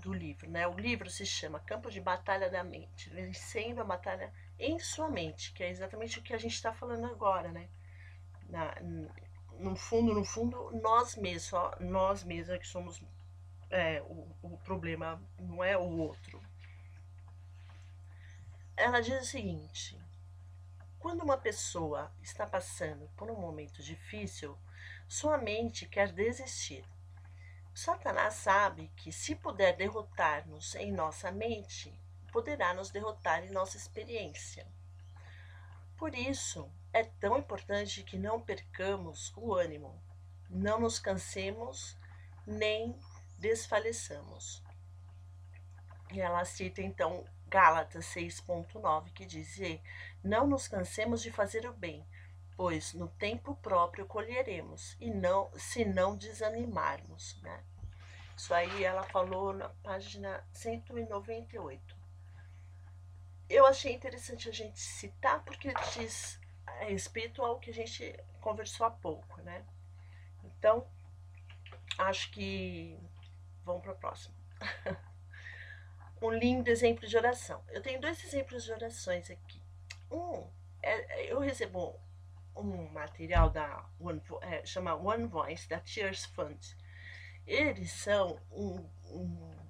do 0.00 0.12
livro, 0.12 0.50
né? 0.50 0.66
O 0.66 0.76
livro 0.76 1.08
se 1.08 1.24
chama 1.24 1.60
Campo 1.60 1.90
de 1.90 2.00
Batalha 2.00 2.50
da 2.50 2.64
Mente, 2.64 3.08
vencendo 3.10 3.80
a 3.80 3.84
batalha 3.84 4.32
em 4.62 4.78
sua 4.78 5.08
mente, 5.08 5.52
que 5.52 5.62
é 5.64 5.70
exatamente 5.70 6.18
o 6.18 6.22
que 6.22 6.32
a 6.32 6.38
gente 6.38 6.54
está 6.54 6.72
falando 6.72 7.06
agora, 7.06 7.50
né? 7.50 7.68
Na, 8.48 8.74
no 9.58 9.74
fundo, 9.76 10.14
no 10.14 10.24
fundo, 10.24 10.70
nós 10.80 11.16
mesmos, 11.16 11.44
só 11.44 11.74
nós 11.80 12.22
mesmos 12.22 12.50
é 12.50 12.58
que 12.58 12.66
somos 12.66 13.02
é, 13.70 14.00
o, 14.02 14.28
o 14.42 14.58
problema, 14.58 15.20
não 15.38 15.64
é 15.64 15.76
o 15.76 15.82
outro. 15.82 16.40
Ela 18.76 19.00
diz 19.00 19.20
o 19.20 19.26
seguinte: 19.26 20.00
quando 20.98 21.22
uma 21.22 21.36
pessoa 21.36 22.12
está 22.22 22.46
passando 22.46 23.08
por 23.16 23.30
um 23.30 23.40
momento 23.40 23.82
difícil, 23.82 24.56
sua 25.08 25.38
mente 25.38 25.86
quer 25.86 26.12
desistir. 26.12 26.84
Satanás 27.74 28.34
sabe 28.34 28.92
que 28.96 29.10
se 29.10 29.34
puder 29.34 29.76
derrotar-nos 29.76 30.74
em 30.74 30.92
nossa 30.92 31.32
mente, 31.32 31.98
poderá 32.32 32.74
nos 32.74 32.90
derrotar 32.90 33.44
em 33.44 33.50
nossa 33.50 33.76
experiência. 33.76 34.66
Por 35.96 36.14
isso, 36.14 36.68
é 36.92 37.04
tão 37.04 37.38
importante 37.38 38.02
que 38.02 38.16
não 38.18 38.40
percamos 38.40 39.32
o 39.36 39.54
ânimo, 39.54 40.02
não 40.50 40.80
nos 40.80 40.98
cansemos 40.98 41.96
nem 42.44 42.98
desfaleçamos. 43.38 44.62
E 46.10 46.20
ela 46.20 46.44
cita 46.44 46.82
então 46.82 47.24
Gálatas 47.46 48.06
6.9, 48.06 49.12
que 49.12 49.24
diz: 49.24 49.58
Não 50.24 50.46
nos 50.46 50.66
cansemos 50.66 51.22
de 51.22 51.30
fazer 51.30 51.66
o 51.68 51.72
bem, 51.72 52.04
pois 52.56 52.92
no 52.94 53.08
tempo 53.08 53.54
próprio 53.56 54.06
colheremos, 54.06 54.96
e 55.00 55.10
não 55.10 55.50
se 55.56 55.84
não 55.84 56.16
desanimarmos. 56.16 57.40
Né? 57.42 57.62
Isso 58.36 58.52
aí 58.52 58.84
ela 58.84 59.04
falou 59.04 59.52
na 59.52 59.68
página 59.68 60.44
198 60.52 62.01
eu 63.52 63.66
achei 63.66 63.92
interessante 63.92 64.48
a 64.48 64.52
gente 64.52 64.78
citar 64.78 65.44
porque 65.44 65.72
diz 65.94 66.40
a 66.66 66.84
respeito 66.84 67.42
ao 67.42 67.58
que 67.58 67.70
a 67.70 67.74
gente 67.74 68.18
conversou 68.40 68.86
há 68.86 68.90
pouco, 68.90 69.40
né? 69.42 69.64
Então, 70.44 70.86
acho 71.98 72.30
que 72.30 72.98
vamos 73.64 73.82
para 73.82 73.92
o 73.92 73.96
próximo. 73.96 74.34
um 76.22 76.30
lindo 76.30 76.68
exemplo 76.70 77.06
de 77.06 77.16
oração. 77.16 77.62
Eu 77.68 77.82
tenho 77.82 78.00
dois 78.00 78.24
exemplos 78.24 78.64
de 78.64 78.72
orações 78.72 79.30
aqui. 79.30 79.60
Um, 80.10 80.48
é, 80.82 81.32
eu 81.32 81.38
recebo 81.38 81.98
um 82.56 82.88
material 82.88 83.50
da 83.50 83.84
One, 83.98 84.22
é, 84.42 84.64
chama 84.64 84.94
One 84.94 85.26
Voice, 85.26 85.68
da 85.68 85.80
Tears 85.80 86.24
Fund. 86.26 86.76
Eles 87.46 87.90
são 87.92 88.38
um, 88.50 88.76
um, 89.06 89.61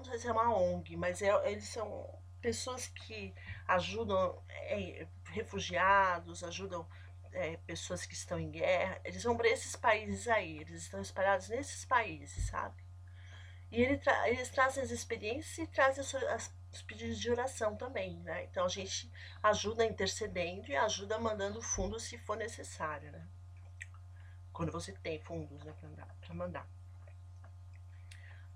não 0.00 0.04
sei 0.04 0.18
se 0.18 0.28
é 0.28 0.32
uma 0.32 0.54
ONG, 0.54 0.96
mas 0.96 1.20
é, 1.22 1.28
eles 1.50 1.68
são 1.68 2.18
pessoas 2.40 2.88
que 2.88 3.34
ajudam 3.68 4.42
é, 4.48 5.06
refugiados, 5.26 6.42
ajudam 6.42 6.88
é, 7.32 7.56
pessoas 7.58 8.06
que 8.06 8.14
estão 8.14 8.38
em 8.38 8.50
guerra, 8.50 9.00
eles 9.04 9.22
vão 9.22 9.36
para 9.36 9.48
esses 9.48 9.76
países 9.76 10.26
aí, 10.26 10.58
eles 10.58 10.82
estão 10.82 11.00
espalhados 11.00 11.48
nesses 11.48 11.84
países, 11.84 12.46
sabe? 12.48 12.82
E 13.70 13.80
ele 13.80 13.98
tra 13.98 14.28
eles 14.28 14.48
trazem 14.48 14.82
as 14.82 14.90
experiências 14.90 15.58
e 15.58 15.66
trazem 15.66 16.02
as, 16.02 16.14
as, 16.14 16.54
os 16.72 16.82
pedidos 16.82 17.20
de 17.20 17.30
oração 17.30 17.76
também, 17.76 18.16
né? 18.20 18.44
Então 18.44 18.64
a 18.64 18.68
gente 18.68 19.12
ajuda 19.42 19.84
intercedendo 19.84 20.68
e 20.70 20.76
ajuda 20.76 21.18
mandando 21.18 21.62
fundos 21.62 22.04
se 22.04 22.18
for 22.18 22.36
necessário, 22.36 23.12
né? 23.12 23.28
Quando 24.52 24.72
você 24.72 24.92
tem 24.92 25.20
fundos 25.20 25.62
né, 25.62 25.72
para 26.20 26.34
mandar. 26.34 26.68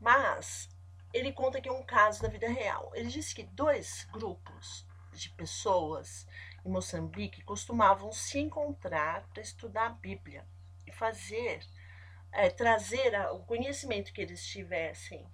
Mas 0.01 0.69
ele 1.15 1.33
conta 1.33 1.59
aqui 1.59 1.71
um 1.71 1.85
caso 1.85 2.21
da 2.21 2.29
vida 2.29 2.49
real. 2.49 2.91
Ele 2.93 3.09
disse 3.09 3.33
que 3.33 3.45
dois 3.45 4.07
grupos 4.13 4.85
de 5.13 5.31
pessoas 5.31 6.27
em 6.65 6.69
Moçambique 6.69 7.45
costumavam 7.45 8.11
se 8.11 8.41
encontrar 8.41 9.23
para 9.29 9.41
estudar 9.41 9.87
a 9.87 9.91
Bíblia 9.91 10.45
e 10.85 10.91
fazer, 10.91 11.65
é, 12.33 12.51
trazer 12.51 13.15
o 13.31 13.39
conhecimento 13.45 14.13
que 14.13 14.21
eles 14.21 14.45
tivessem 14.45 15.25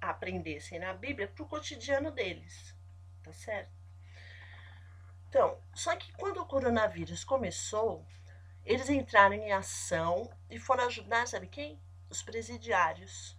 aprendessem 0.00 0.78
na 0.78 0.94
Bíblia 0.94 1.28
para 1.28 1.44
o 1.44 1.48
cotidiano 1.48 2.10
deles, 2.10 2.74
tá 3.22 3.30
certo? 3.34 3.70
Então, 5.28 5.60
só 5.74 5.94
que 5.94 6.10
quando 6.14 6.40
o 6.40 6.46
coronavírus 6.46 7.22
começou, 7.22 8.06
eles 8.64 8.88
entraram 8.88 9.34
em 9.34 9.52
ação 9.52 10.32
e 10.48 10.58
foram 10.58 10.86
ajudar, 10.86 11.28
sabe 11.28 11.46
quem? 11.46 11.78
Os 12.08 12.22
presidiários. 12.22 13.38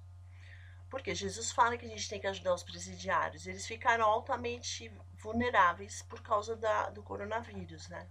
Porque 0.91 1.15
Jesus 1.15 1.53
fala 1.53 1.77
que 1.77 1.86
a 1.86 1.89
gente 1.89 2.10
tem 2.10 2.19
que 2.19 2.27
ajudar 2.27 2.53
os 2.53 2.63
presidiários. 2.63 3.48
Eles 3.48 3.65
ficaram 3.65 4.05
altamente 4.05 4.91
vulneráveis 5.13 6.01
por 6.01 6.21
causa 6.21 6.53
da, 6.57 6.89
do 6.89 7.01
coronavírus, 7.01 7.88
né? 7.88 8.10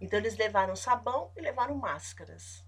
Então, 0.00 0.18
eles 0.18 0.38
levaram 0.38 0.74
sabão 0.74 1.30
e 1.36 1.42
levaram 1.42 1.76
máscaras. 1.76 2.64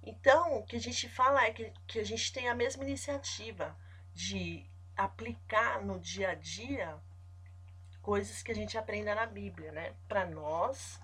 Então, 0.00 0.58
o 0.58 0.64
que 0.64 0.76
a 0.76 0.80
gente 0.80 1.08
fala 1.08 1.44
é 1.44 1.52
que, 1.52 1.72
que 1.88 1.98
a 1.98 2.04
gente 2.04 2.32
tem 2.32 2.48
a 2.48 2.54
mesma 2.54 2.84
iniciativa 2.84 3.76
de 4.12 4.70
aplicar 4.96 5.84
no 5.84 5.98
dia 5.98 6.30
a 6.30 6.34
dia 6.36 6.96
coisas 8.00 8.44
que 8.44 8.52
a 8.52 8.54
gente 8.54 8.78
aprenda 8.78 9.12
na 9.12 9.26
Bíblia, 9.26 9.72
né? 9.72 9.92
Para 10.06 10.24
nós 10.24 11.00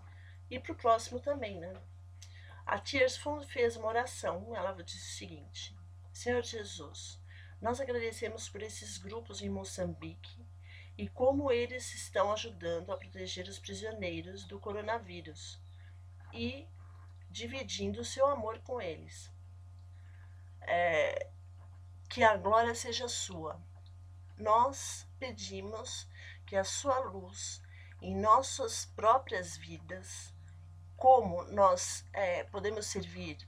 e 0.48 0.60
para 0.60 0.72
o 0.72 0.76
próximo 0.76 1.18
também, 1.18 1.58
né? 1.58 1.74
A 2.64 2.78
Tears 2.78 3.20
fez 3.48 3.76
uma 3.76 3.88
oração, 3.88 4.54
ela 4.54 4.70
disse 4.84 5.08
o 5.08 5.18
seguinte: 5.18 5.79
Senhor 6.12 6.42
Jesus, 6.42 7.20
nós 7.60 7.80
agradecemos 7.80 8.48
por 8.48 8.62
esses 8.62 8.98
grupos 8.98 9.42
em 9.42 9.48
Moçambique 9.48 10.44
e 10.96 11.08
como 11.08 11.50
eles 11.50 11.94
estão 11.94 12.32
ajudando 12.32 12.92
a 12.92 12.96
proteger 12.96 13.46
os 13.48 13.58
prisioneiros 13.58 14.44
do 14.44 14.58
coronavírus 14.58 15.60
e 16.32 16.66
dividindo 17.30 18.00
o 18.00 18.04
seu 18.04 18.26
amor 18.26 18.58
com 18.60 18.80
eles. 18.80 19.30
É, 20.62 21.30
que 22.08 22.22
a 22.22 22.36
glória 22.36 22.74
seja 22.74 23.08
sua. 23.08 23.60
Nós 24.36 25.06
pedimos 25.18 26.08
que 26.46 26.56
a 26.56 26.64
sua 26.64 26.98
luz 26.98 27.62
em 28.02 28.16
nossas 28.16 28.84
próprias 28.84 29.56
vidas, 29.56 30.34
como 30.96 31.44
nós 31.44 32.04
é, 32.12 32.44
podemos 32.44 32.86
servir 32.86 33.38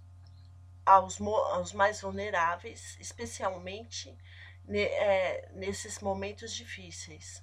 aos, 0.85 1.21
aos, 1.21 1.73
mais 1.73 2.01
vulneráveis, 2.01 2.97
especialmente 3.01 4.17
ne, 4.65 4.83
é, 4.83 5.51
nesses 5.53 6.01
momentos 6.01 6.53
difíceis. 6.53 7.43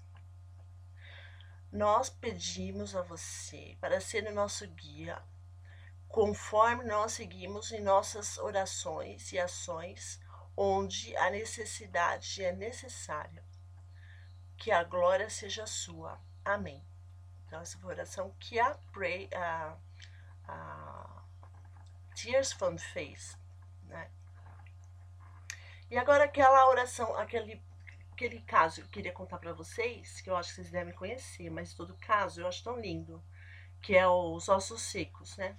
Nós 1.72 2.10
pedimos 2.10 2.96
a 2.96 3.02
você 3.02 3.78
para 3.80 4.02
ser 4.02 4.26
o 4.28 4.34
nosso 4.34 4.68
guia, 4.68 5.22
conforme 6.08 6.84
nós 6.84 7.14
seguimos 7.14 7.72
em 7.72 7.82
nossas 7.82 8.38
orações 8.40 9.32
e 9.32 9.40
ações, 9.40 10.20
onde 10.58 11.16
a 11.16 11.30
necessidade 11.30 12.44
é 12.44 12.52
necessária. 12.52 13.44
Que 14.58 14.72
a 14.72 14.84
glória 14.84 15.30
seja 15.30 15.66
sua. 15.66 16.20
Amém. 16.44 16.84
Então, 17.46 17.62
essa 17.62 17.78
foi 17.78 17.92
a 17.92 17.96
oração 17.96 18.36
que 18.40 18.60
a, 18.60 18.76
pray, 18.92 19.30
a, 19.34 19.78
a 20.46 21.24
Tears 22.22 22.52
Fund 22.52 22.80
fez. 22.80 23.38
Né? 23.84 24.10
E 25.90 25.98
agora 25.98 26.26
aquela 26.26 26.68
oração, 26.70 27.16
aquele, 27.16 27.62
aquele 28.12 28.42
caso 28.42 28.82
que 28.82 28.88
eu 28.88 28.92
queria 28.92 29.12
contar 29.12 29.38
para 29.38 29.54
vocês, 29.54 30.22
que 30.22 30.30
eu 30.30 30.36
acho 30.36 30.50
que 30.50 30.56
vocês 30.56 30.72
devem 30.72 30.94
conhecer, 30.94 31.50
mas 31.50 31.74
todo 31.74 31.98
caso 31.98 32.42
eu 32.42 32.48
acho 32.48 32.64
tão 32.64 32.80
lindo, 32.80 33.24
que 33.82 33.96
é 33.96 34.08
os 34.08 34.50
ossos 34.50 34.82
secos, 34.82 35.38
né? 35.38 35.56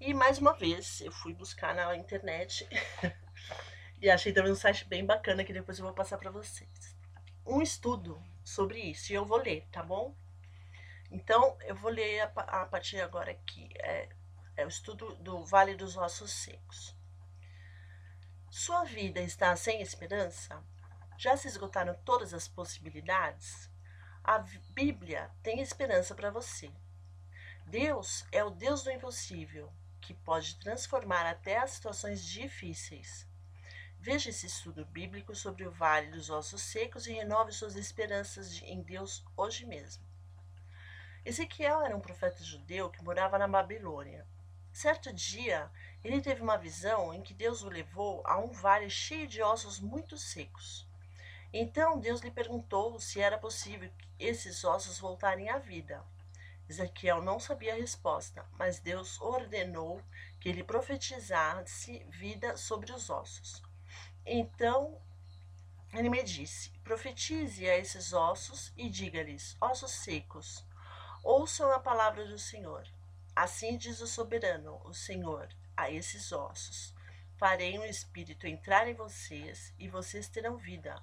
E 0.00 0.14
mais 0.14 0.38
uma 0.38 0.54
vez, 0.54 1.00
eu 1.00 1.10
fui 1.10 1.34
buscar 1.34 1.74
na 1.74 1.96
internet 1.96 2.68
e 4.00 4.08
achei 4.08 4.32
também 4.32 4.52
um 4.52 4.56
site 4.56 4.84
bem 4.84 5.04
bacana 5.04 5.44
que 5.44 5.52
depois 5.52 5.78
eu 5.78 5.84
vou 5.84 5.94
passar 5.94 6.18
para 6.18 6.30
vocês. 6.30 6.96
Um 7.44 7.60
estudo 7.60 8.22
sobre 8.44 8.78
isso 8.78 9.12
e 9.12 9.16
eu 9.16 9.24
vou 9.24 9.38
ler, 9.38 9.66
tá 9.72 9.82
bom? 9.82 10.14
Então, 11.10 11.58
eu 11.62 11.74
vou 11.74 11.90
ler 11.90 12.20
a, 12.20 12.62
a 12.62 12.66
partir 12.66 13.00
agora 13.00 13.32
aqui. 13.32 13.68
É, 13.80 14.08
é 14.58 14.64
o 14.64 14.68
estudo 14.68 15.14
do 15.16 15.44
Vale 15.44 15.76
dos 15.76 15.96
Ossos 15.96 16.32
Secos. 16.32 16.92
Sua 18.50 18.82
vida 18.82 19.20
está 19.20 19.54
sem 19.54 19.80
esperança? 19.80 20.60
Já 21.16 21.36
se 21.36 21.46
esgotaram 21.46 21.94
todas 22.04 22.34
as 22.34 22.48
possibilidades? 22.48 23.70
A 24.24 24.38
Bíblia 24.74 25.30
tem 25.44 25.60
esperança 25.60 26.12
para 26.12 26.32
você. 26.32 26.72
Deus 27.66 28.26
é 28.32 28.42
o 28.42 28.50
Deus 28.50 28.82
do 28.82 28.90
impossível 28.90 29.72
que 30.00 30.12
pode 30.12 30.58
transformar 30.58 31.24
até 31.24 31.58
as 31.58 31.70
situações 31.70 32.24
difíceis. 32.24 33.28
Veja 34.00 34.30
esse 34.30 34.46
estudo 34.46 34.84
bíblico 34.84 35.36
sobre 35.36 35.68
o 35.68 35.70
Vale 35.70 36.10
dos 36.10 36.30
Ossos 36.30 36.62
Secos 36.62 37.06
e 37.06 37.12
renove 37.12 37.52
suas 37.52 37.76
esperanças 37.76 38.60
em 38.62 38.82
Deus 38.82 39.24
hoje 39.36 39.64
mesmo. 39.64 40.04
Ezequiel 41.24 41.80
era 41.80 41.96
um 41.96 42.00
profeta 42.00 42.42
judeu 42.42 42.90
que 42.90 43.04
morava 43.04 43.38
na 43.38 43.46
Babilônia. 43.46 44.26
Certo 44.78 45.12
dia, 45.12 45.68
ele 46.04 46.20
teve 46.20 46.40
uma 46.40 46.56
visão 46.56 47.12
em 47.12 47.20
que 47.20 47.34
Deus 47.34 47.64
o 47.64 47.68
levou 47.68 48.22
a 48.24 48.38
um 48.38 48.52
vale 48.52 48.88
cheio 48.88 49.26
de 49.26 49.42
ossos 49.42 49.80
muito 49.80 50.16
secos. 50.16 50.86
Então 51.52 51.98
Deus 51.98 52.20
lhe 52.20 52.30
perguntou 52.30 52.96
se 53.00 53.20
era 53.20 53.36
possível 53.36 53.90
que 53.98 54.08
esses 54.20 54.62
ossos 54.62 55.00
voltarem 55.00 55.50
à 55.50 55.58
vida. 55.58 56.00
Ezequiel 56.68 57.20
não 57.20 57.40
sabia 57.40 57.72
a 57.72 57.76
resposta, 57.76 58.46
mas 58.52 58.78
Deus 58.78 59.20
ordenou 59.20 60.00
que 60.38 60.48
ele 60.48 60.62
profetizasse 60.62 62.06
vida 62.08 62.56
sobre 62.56 62.92
os 62.92 63.10
ossos. 63.10 63.60
Então 64.24 64.96
ele 65.92 66.08
me 66.08 66.22
disse: 66.22 66.70
Profetize 66.84 67.68
a 67.68 67.76
esses 67.76 68.12
ossos 68.12 68.72
e 68.76 68.88
diga-lhes: 68.88 69.56
Ossos 69.60 69.90
secos, 69.90 70.64
ouçam 71.24 71.68
a 71.72 71.80
palavra 71.80 72.24
do 72.24 72.38
Senhor. 72.38 72.86
Assim 73.40 73.76
diz 73.76 74.00
o 74.00 74.06
soberano, 74.08 74.80
o 74.84 74.92
Senhor, 74.92 75.48
a 75.76 75.88
esses 75.88 76.32
ossos: 76.32 76.92
Farei 77.36 77.78
um 77.78 77.84
espírito 77.84 78.48
entrar 78.48 78.88
em 78.88 78.94
vocês 78.94 79.72
e 79.78 79.86
vocês 79.86 80.28
terão 80.28 80.56
vida. 80.56 81.00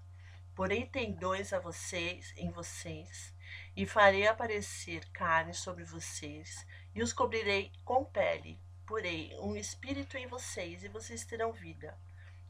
Porém 0.53 0.85
tendões 0.85 1.53
a 1.53 1.59
vocês, 1.59 2.33
em 2.35 2.51
vocês, 2.51 3.33
e 3.73 3.85
farei 3.85 4.27
aparecer 4.27 5.09
carne 5.11 5.53
sobre 5.53 5.85
vocês, 5.85 6.67
e 6.93 7.01
os 7.01 7.13
cobrirei 7.13 7.71
com 7.85 8.03
pele. 8.03 8.59
Porei 8.85 9.33
um 9.39 9.55
espírito 9.55 10.17
em 10.17 10.27
vocês, 10.27 10.83
e 10.83 10.89
vocês 10.89 11.23
terão 11.23 11.53
vida. 11.53 11.97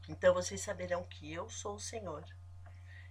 Então 0.08 0.34
vocês 0.34 0.62
saberão 0.62 1.04
que 1.04 1.32
eu 1.32 1.48
sou 1.48 1.76
o 1.76 1.80
Senhor. 1.80 2.24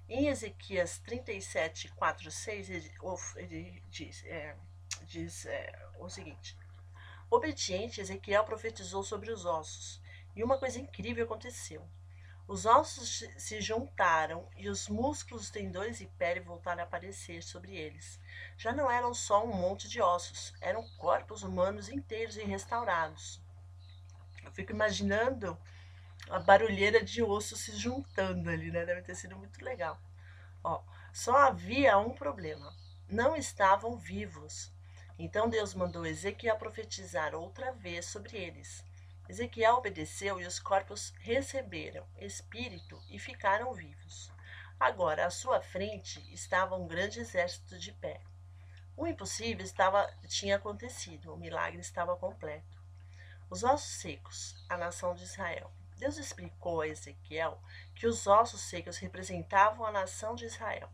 Em 0.10 0.28
Ezequias 0.28 0.98
37, 0.98 1.88
4, 1.94 2.30
6, 2.30 2.70
ele, 2.70 2.92
ele 3.38 3.82
diz, 3.90 4.26
é, 4.26 4.58
diz 5.04 5.46
é, 5.46 5.72
o 6.00 6.10
seguinte: 6.10 6.65
Obediente, 7.30 8.02
Ezequiel 8.02 8.44
profetizou 8.44 9.04
sobre 9.04 9.32
os 9.32 9.46
ossos, 9.46 10.02
e 10.36 10.44
uma 10.44 10.58
coisa 10.58 10.80
incrível 10.80 11.26
aconteceu. 11.26 11.88
Os 12.48 12.68
ossos 12.68 13.24
se 13.38 13.60
juntaram 13.60 14.48
e 14.56 14.70
os 14.70 14.88
músculos, 14.88 15.50
tendões 15.50 16.00
e 16.00 16.06
pele 16.06 16.40
voltaram 16.40 16.82
a 16.82 16.84
aparecer 16.84 17.42
sobre 17.42 17.76
eles. 17.76 18.20
Já 18.56 18.72
não 18.72 18.90
eram 18.90 19.16
só 19.16 19.44
um 19.44 19.54
monte 19.54 19.90
de 19.90 20.00
ossos, 20.00 20.54
eram 20.62 20.88
corpos 20.98 21.42
humanos 21.42 21.90
inteiros 21.90 22.38
e 22.38 22.44
restaurados. 22.44 23.42
Eu 24.44 24.52
fico 24.52 24.72
imaginando 24.72 25.58
a 26.30 26.38
barulheira 26.38 27.04
de 27.04 27.24
osso 27.24 27.56
se 27.56 27.76
juntando 27.76 28.50
ali, 28.50 28.70
né? 28.70 28.86
Deve 28.86 29.02
ter 29.02 29.16
sido 29.16 29.36
muito 29.36 29.64
legal. 29.66 30.00
Ó, 30.64 30.84
só 31.12 31.36
havia 31.38 31.98
um 31.98 32.14
problema: 32.14 32.76
não 33.10 33.36
estavam 33.36 33.98
vivos. 33.98 34.72
Então 35.18 35.50
Deus 35.50 35.74
mandou 35.74 36.06
Ezequiel 36.06 36.58
profetizar 36.58 37.34
outra 37.34 37.72
vez 37.72 38.06
sobre 38.06 38.38
eles. 38.38 38.84
Ezequiel 39.30 39.76
obedeceu 39.76 40.40
e 40.40 40.46
os 40.46 40.60
corpos 40.60 41.14
receberam 41.20 42.06
espírito 42.20 43.02
e 43.10 43.18
ficaram 43.18 43.74
vivos. 43.74 44.32
Agora, 44.80 45.26
à 45.26 45.30
sua 45.30 45.62
frente 45.62 46.22
estava 46.34 46.76
um 46.76 46.86
grande 46.86 47.20
exército 47.20 47.80
de 47.80 47.92
pé. 47.94 48.20
O 48.98 49.08
impossível 49.08 49.66
estava, 49.66 50.06
tinha 50.28 50.58
acontecido, 50.58 51.34
o 51.34 51.38
milagre 51.38 51.80
estava 51.80 52.16
completo. 52.16 52.84
Os 53.50 53.64
ossos 53.64 54.02
secos, 54.02 54.66
a 54.70 54.78
nação 54.78 55.16
de 55.16 55.24
Israel. 55.24 55.72
Deus 55.98 56.18
explicou 56.18 56.82
a 56.82 56.88
Ezequiel 56.88 57.60
que 57.96 58.06
os 58.06 58.28
ossos 58.28 58.62
secos 58.62 58.98
representavam 58.98 59.86
a 59.86 59.92
nação 59.92 60.36
de 60.36 60.46
Israel. 60.46 60.90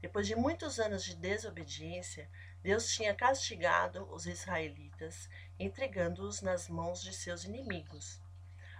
Depois 0.00 0.26
de 0.26 0.36
muitos 0.36 0.78
anos 0.78 1.02
de 1.02 1.16
desobediência, 1.16 2.30
Deus 2.66 2.92
tinha 2.92 3.14
castigado 3.14 4.12
os 4.12 4.26
israelitas 4.26 5.30
entregando-os 5.56 6.42
nas 6.42 6.68
mãos 6.68 7.00
de 7.00 7.12
seus 7.12 7.44
inimigos. 7.44 8.20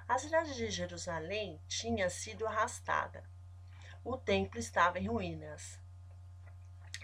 A 0.09 0.19
cidade 0.19 0.57
de 0.57 0.69
Jerusalém 0.73 1.61
tinha 1.69 2.11
sido 2.11 2.49
arrastada. 2.49 3.23
O 4.03 4.17
templo 4.17 4.59
estava 4.59 4.99
em 4.99 5.07
ruínas. 5.07 5.79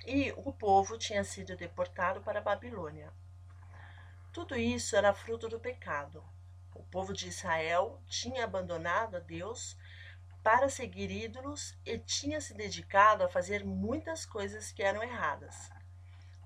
E 0.04 0.32
o 0.32 0.52
povo 0.52 0.98
tinha 0.98 1.22
sido 1.22 1.56
deportado 1.56 2.20
para 2.20 2.40
a 2.40 2.42
Babilônia. 2.42 3.12
Tudo 4.32 4.56
isso 4.56 4.96
era 4.96 5.14
fruto 5.14 5.48
do 5.48 5.60
pecado. 5.60 6.20
O 6.74 6.82
povo 6.82 7.12
de 7.12 7.28
Israel 7.28 8.02
tinha 8.08 8.42
abandonado 8.42 9.18
a 9.18 9.20
Deus 9.20 9.76
para 10.42 10.68
seguir 10.68 11.12
ídolos 11.12 11.78
e 11.86 11.96
tinha 11.96 12.40
se 12.40 12.52
dedicado 12.54 13.22
a 13.22 13.28
fazer 13.28 13.64
muitas 13.64 14.26
coisas 14.26 14.72
que 14.72 14.82
eram 14.82 15.00
erradas. 15.00 15.70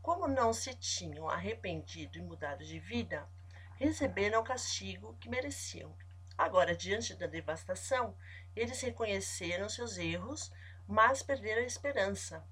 Como 0.07 0.29
não 0.29 0.53
se 0.53 0.73
tinham 0.73 1.29
arrependido 1.29 2.17
e 2.17 2.23
mudado 2.23 2.65
de 2.65 2.79
vida, 2.79 3.29
receberam 3.75 4.41
o 4.41 4.45
castigo 4.45 5.17
que 5.19 5.29
mereciam. 5.29 5.93
Agora, 6.39 6.77
diante 6.77 7.13
da 7.13 7.27
devastação, 7.27 8.17
eles 8.55 8.81
reconheceram 8.81 9.69
seus 9.69 9.99
erros, 9.99 10.53
mas 10.87 11.25
perderam 11.25 11.61
a 11.61 11.67
esperança. 11.67 12.47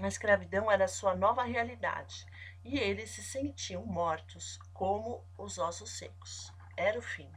A 0.00 0.06
escravidão 0.06 0.70
era 0.70 0.86
sua 0.86 1.16
nova 1.16 1.42
realidade 1.42 2.24
e 2.64 2.78
eles 2.78 3.10
se 3.10 3.24
sentiam 3.24 3.84
mortos, 3.84 4.56
como 4.72 5.26
os 5.36 5.58
ossos 5.58 5.90
secos. 5.90 6.52
Era 6.76 6.96
o 6.96 7.02
fim. 7.02 7.28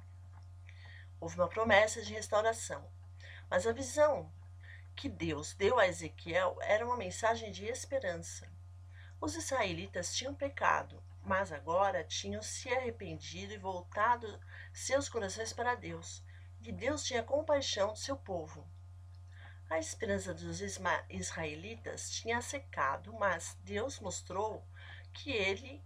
Houve 1.19 1.37
uma 1.37 1.49
promessa 1.49 1.99
de 2.03 2.13
restauração, 2.13 2.87
mas 3.49 3.65
a 3.65 3.73
visão 3.73 4.31
que 4.95 5.09
Deus 5.09 5.55
deu 5.55 5.79
a 5.79 5.87
Ezequiel 5.87 6.59
era 6.61 6.85
uma 6.85 6.95
mensagem 6.95 7.51
de 7.51 7.65
esperança. 7.65 8.47
Os 9.19 9.35
israelitas 9.35 10.15
tinham 10.15 10.35
pecado, 10.35 11.01
mas 11.23 11.51
agora 11.51 12.03
tinham 12.03 12.41
se 12.41 12.69
arrependido 12.69 13.53
e 13.53 13.57
voltado 13.57 14.39
seus 14.73 15.09
corações 15.09 15.53
para 15.53 15.75
Deus, 15.75 16.23
e 16.61 16.71
Deus 16.71 17.03
tinha 17.03 17.23
compaixão 17.23 17.93
do 17.93 17.97
seu 17.97 18.15
povo. 18.15 18.65
A 19.67 19.79
esperança 19.79 20.33
dos 20.33 20.61
israelitas 21.09 22.11
tinha 22.11 22.41
secado, 22.41 23.11
mas 23.13 23.57
Deus 23.63 23.99
mostrou 23.99 24.63
que 25.11 25.31
ele 25.31 25.83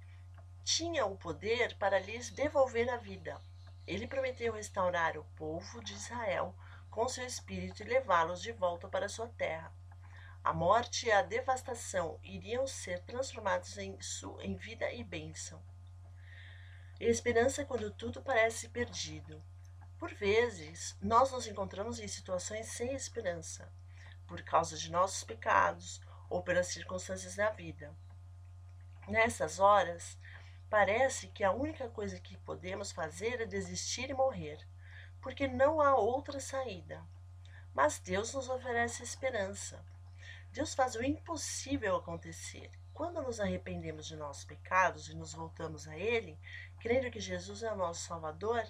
tinha 0.65 1.05
o 1.05 1.17
poder 1.17 1.77
para 1.77 1.99
lhes 1.99 2.29
devolver 2.29 2.89
a 2.89 2.97
vida. 2.97 3.41
Ele 3.87 4.05
prometeu 4.05 4.53
restaurar 4.53 5.17
o 5.17 5.23
povo 5.35 5.81
de 5.83 5.93
Israel 5.93 6.53
com 6.91 7.07
seu 7.07 7.25
espírito 7.25 7.81
e 7.81 7.85
levá-los 7.85 8.41
de 8.41 8.51
volta 8.51 8.87
para 8.87 9.07
sua 9.07 9.27
terra. 9.29 9.73
A 10.43 10.53
morte 10.53 11.07
e 11.07 11.11
a 11.11 11.21
devastação 11.21 12.19
iriam 12.23 12.65
ser 12.65 12.99
transformados 13.03 13.77
em, 13.77 13.97
em 14.39 14.55
vida 14.55 14.91
e 14.91 15.03
bênção. 15.03 15.61
Esperança 16.99 17.65
quando 17.65 17.91
tudo 17.91 18.21
parece 18.21 18.69
perdido. 18.69 19.43
Por 19.97 20.13
vezes, 20.13 20.97
nós 21.01 21.31
nos 21.31 21.45
encontramos 21.45 21.99
em 21.99 22.07
situações 22.07 22.67
sem 22.67 22.93
esperança, 22.93 23.71
por 24.25 24.41
causa 24.41 24.77
de 24.77 24.89
nossos 24.89 25.23
pecados 25.23 26.01
ou 26.29 26.41
pelas 26.41 26.67
circunstâncias 26.67 27.35
da 27.35 27.49
vida. 27.49 27.93
Nessas 29.07 29.59
horas, 29.59 30.17
parece 30.69 31.27
que 31.27 31.43
a 31.43 31.51
única 31.51 31.89
coisa 31.89 32.19
que 32.19 32.37
podemos 32.37 32.91
fazer 32.91 33.41
é 33.41 33.45
desistir 33.45 34.09
e 34.09 34.13
morrer, 34.13 34.65
porque 35.21 35.47
não 35.47 35.81
há 35.81 35.95
outra 35.95 36.39
saída. 36.39 37.03
Mas 37.73 37.99
Deus 37.99 38.33
nos 38.33 38.47
oferece 38.47 39.03
esperança. 39.03 39.83
Deus 40.51 40.73
faz 40.73 40.95
o 40.95 41.03
impossível 41.03 41.95
acontecer. 41.95 42.71
Quando 42.93 43.21
nos 43.21 43.39
arrependemos 43.39 44.07
de 44.07 44.15
nossos 44.15 44.43
pecados 44.43 45.07
e 45.07 45.15
nos 45.15 45.33
voltamos 45.33 45.87
a 45.87 45.97
Ele, 45.97 46.37
crendo 46.79 47.11
que 47.11 47.19
Jesus 47.19 47.63
é 47.63 47.71
o 47.71 47.77
nosso 47.77 48.07
Salvador, 48.07 48.63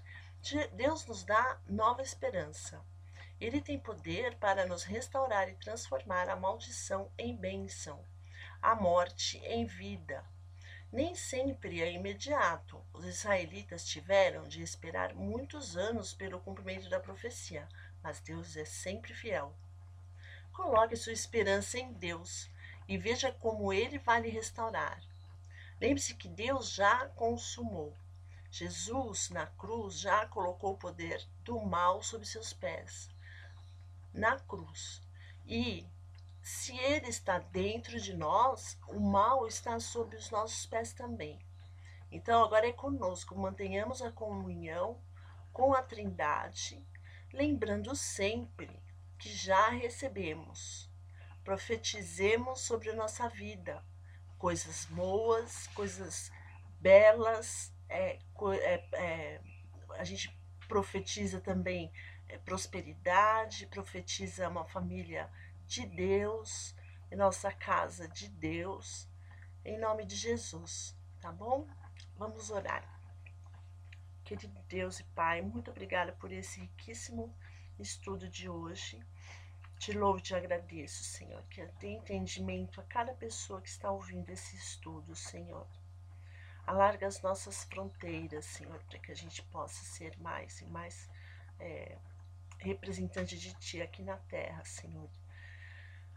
Deus 0.73 1.05
nos 1.05 1.23
dá 1.23 1.59
nova 1.67 2.01
esperança. 2.01 2.83
Ele 3.39 3.61
tem 3.61 3.79
poder 3.79 4.35
para 4.37 4.65
nos 4.65 4.83
restaurar 4.83 5.49
e 5.49 5.55
transformar 5.55 6.29
a 6.29 6.35
maldição 6.35 7.11
em 7.17 7.35
bênção, 7.35 8.05
a 8.61 8.75
morte 8.75 9.37
em 9.39 9.65
vida. 9.65 10.23
Nem 10.91 11.15
sempre 11.15 11.81
é 11.81 11.91
imediato. 11.91 12.83
Os 12.93 13.05
israelitas 13.05 13.85
tiveram 13.85 14.47
de 14.47 14.61
esperar 14.61 15.13
muitos 15.15 15.77
anos 15.77 16.13
pelo 16.13 16.41
cumprimento 16.41 16.89
da 16.89 16.99
profecia, 16.99 17.67
mas 18.03 18.19
Deus 18.19 18.57
é 18.57 18.65
sempre 18.65 19.13
fiel. 19.13 19.55
Coloque 20.59 20.97
sua 20.97 21.13
esperança 21.13 21.79
em 21.79 21.93
Deus 21.93 22.49
e 22.85 22.97
veja 22.97 23.31
como 23.31 23.71
ele 23.71 23.97
vai 23.97 24.21
lhe 24.21 24.29
restaurar. 24.29 25.01
Lembre-se 25.79 26.13
que 26.15 26.27
Deus 26.27 26.69
já 26.73 27.07
consumou. 27.15 27.95
Jesus, 28.51 29.29
na 29.29 29.47
cruz, 29.47 29.97
já 29.97 30.25
colocou 30.27 30.73
o 30.73 30.77
poder 30.77 31.25
do 31.45 31.61
mal 31.61 32.03
sob 32.03 32.25
seus 32.25 32.51
pés. 32.51 33.09
Na 34.13 34.37
cruz. 34.37 35.01
E 35.47 35.87
se 36.41 36.77
ele 36.77 37.07
está 37.07 37.39
dentro 37.39 37.97
de 37.97 38.13
nós, 38.13 38.77
o 38.89 38.99
mal 38.99 39.47
está 39.47 39.79
sob 39.79 40.13
os 40.13 40.29
nossos 40.29 40.65
pés 40.65 40.91
também. 40.91 41.39
Então, 42.11 42.43
agora 42.43 42.67
é 42.67 42.73
conosco. 42.73 43.33
Mantenhamos 43.33 44.01
a 44.01 44.11
comunhão 44.11 44.99
com 45.53 45.73
a 45.73 45.81
Trindade, 45.81 46.85
lembrando 47.31 47.95
sempre 47.95 48.77
que 49.19 49.29
já 49.29 49.69
recebemos. 49.69 50.89
Profetizemos 51.43 52.62
sobre 52.62 52.89
a 52.89 52.95
nossa 52.95 53.27
vida 53.27 53.84
coisas 54.38 54.86
boas, 54.86 55.67
coisas 55.67 56.32
belas, 56.79 57.73
é, 57.89 58.19
é, 58.62 58.88
é, 58.93 59.41
a 59.97 60.03
gente 60.05 60.34
profetiza 60.67 61.41
também 61.41 61.91
é, 62.29 62.38
prosperidade, 62.38 63.67
profetiza 63.67 64.47
uma 64.47 64.63
família 64.63 65.29
de 65.67 65.86
Deus, 65.86 66.73
em 67.12 67.15
nossa 67.15 67.51
casa 67.51 68.08
de 68.08 68.29
Deus, 68.29 69.10
em 69.65 69.77
nome 69.77 70.05
de 70.05 70.15
Jesus, 70.15 70.95
tá 71.19 71.32
bom? 71.32 71.67
Vamos 72.15 72.49
orar. 72.49 72.88
Querido 74.23 74.60
Deus 74.69 74.99
e 74.99 75.03
Pai, 75.03 75.41
muito 75.41 75.71
obrigada 75.71 76.13
por 76.13 76.32
esse 76.32 76.62
riquíssimo 76.62 77.36
estudo 77.81 78.27
de 78.27 78.49
hoje. 78.49 78.99
Te 79.77 79.93
louvo 79.93 80.19
e 80.19 80.21
te 80.21 80.35
agradeço, 80.35 81.03
Senhor, 81.03 81.41
que 81.43 81.65
dê 81.79 81.87
entendimento 81.87 82.81
a 82.81 82.83
cada 82.83 83.13
pessoa 83.13 83.61
que 83.61 83.69
está 83.69 83.89
ouvindo 83.89 84.29
esse 84.29 84.57
estudo, 84.57 85.15
Senhor. 85.15 85.65
Alarga 86.67 87.07
as 87.07 87.21
nossas 87.21 87.63
fronteiras, 87.63 88.45
Senhor, 88.45 88.83
para 88.83 88.99
que 88.99 89.11
a 89.11 89.15
gente 89.15 89.41
possa 89.43 89.83
ser 89.85 90.17
mais 90.19 90.59
e 90.61 90.65
mais 90.65 91.09
é, 91.59 91.97
representante 92.59 93.37
de 93.39 93.53
Ti 93.53 93.81
aqui 93.81 94.03
na 94.03 94.17
terra, 94.17 94.63
Senhor. 94.65 95.09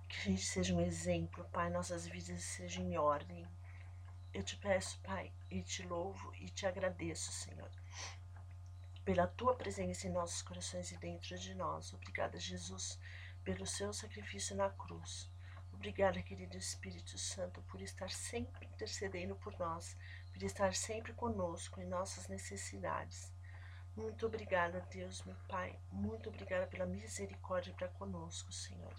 Que 0.09 0.18
a 0.18 0.22
gente 0.25 0.44
seja 0.44 0.75
um 0.75 0.81
exemplo, 0.81 1.44
Pai, 1.53 1.70
nossas 1.70 2.07
vidas 2.07 2.42
sejam 2.42 2.85
em 2.85 2.98
ordem. 2.98 3.46
Eu 4.35 4.42
te 4.42 4.57
peço, 4.57 4.98
Pai, 5.01 5.33
e 5.51 5.62
te 5.62 5.87
louvo 5.87 6.35
e 6.35 6.48
te 6.48 6.66
agradeço, 6.66 7.31
Senhor, 7.33 7.70
pela 9.05 9.27
Tua 9.27 9.55
presença 9.55 10.07
em 10.07 10.12
nossos 10.12 10.43
corações 10.43 10.93
e 10.93 10.97
dentro 10.99 11.37
de 11.38 11.55
nós. 11.55 11.93
Obrigada, 11.93 12.38
Jesus, 12.38 12.99
pelo 13.45 13.67
Seu 13.67 13.93
sacrifício 13.93 14.57
na 14.57 14.71
cruz. 14.71 15.31
Obrigada, 15.73 16.23
querido 16.23 16.57
Espírito 16.57 17.19
Santo, 17.19 17.61
por 17.62 17.81
estar 17.81 18.11
sempre 18.11 18.67
intercedendo 18.67 19.35
por 19.37 19.59
nós 19.59 19.97
por 20.33 20.43
estar 20.43 20.75
sempre 20.75 21.12
conosco 21.12 21.81
em 21.81 21.87
nossas 21.87 22.27
necessidades. 22.29 23.33
Muito 23.95 24.27
obrigada, 24.27 24.87
Deus, 24.91 25.23
meu 25.25 25.37
Pai. 25.49 25.79
Muito 25.91 26.31
obrigada 26.31 26.67
pela 26.67 26.87
misericórdia 26.87 27.75
para 27.75 27.88
conosco, 27.88 28.51
Senhor. 28.51 28.95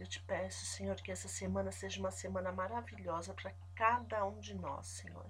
Eu 0.00 0.06
te 0.06 0.20
peço, 0.22 0.64
Senhor, 0.64 0.96
que 0.96 1.12
essa 1.12 1.28
semana 1.28 1.70
seja 1.70 2.00
uma 2.00 2.10
semana 2.10 2.50
maravilhosa 2.50 3.34
para 3.34 3.54
cada 3.74 4.24
um 4.24 4.40
de 4.40 4.54
nós, 4.54 4.86
Senhor. 4.86 5.26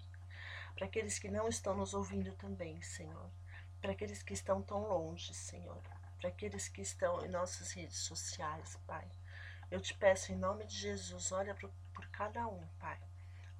Para 0.74 0.86
aqueles 0.86 1.18
que 1.18 1.28
não 1.28 1.48
estão 1.48 1.76
nos 1.76 1.94
ouvindo 1.94 2.32
também, 2.34 2.80
Senhor. 2.82 3.30
Para 3.86 3.92
aqueles 3.92 4.20
que 4.20 4.34
estão 4.34 4.60
tão 4.60 4.80
longe, 4.80 5.32
Senhor. 5.32 5.80
Para 6.18 6.30
aqueles 6.30 6.66
que 6.66 6.82
estão 6.82 7.24
em 7.24 7.28
nossas 7.28 7.70
redes 7.70 7.98
sociais, 7.98 8.76
Pai. 8.84 9.08
Eu 9.70 9.80
te 9.80 9.94
peço, 9.94 10.32
em 10.32 10.36
nome 10.36 10.66
de 10.66 10.76
Jesus, 10.76 11.30
olha 11.30 11.54
por, 11.54 11.70
por 11.94 12.04
cada 12.08 12.48
um, 12.48 12.66
Pai. 12.80 12.98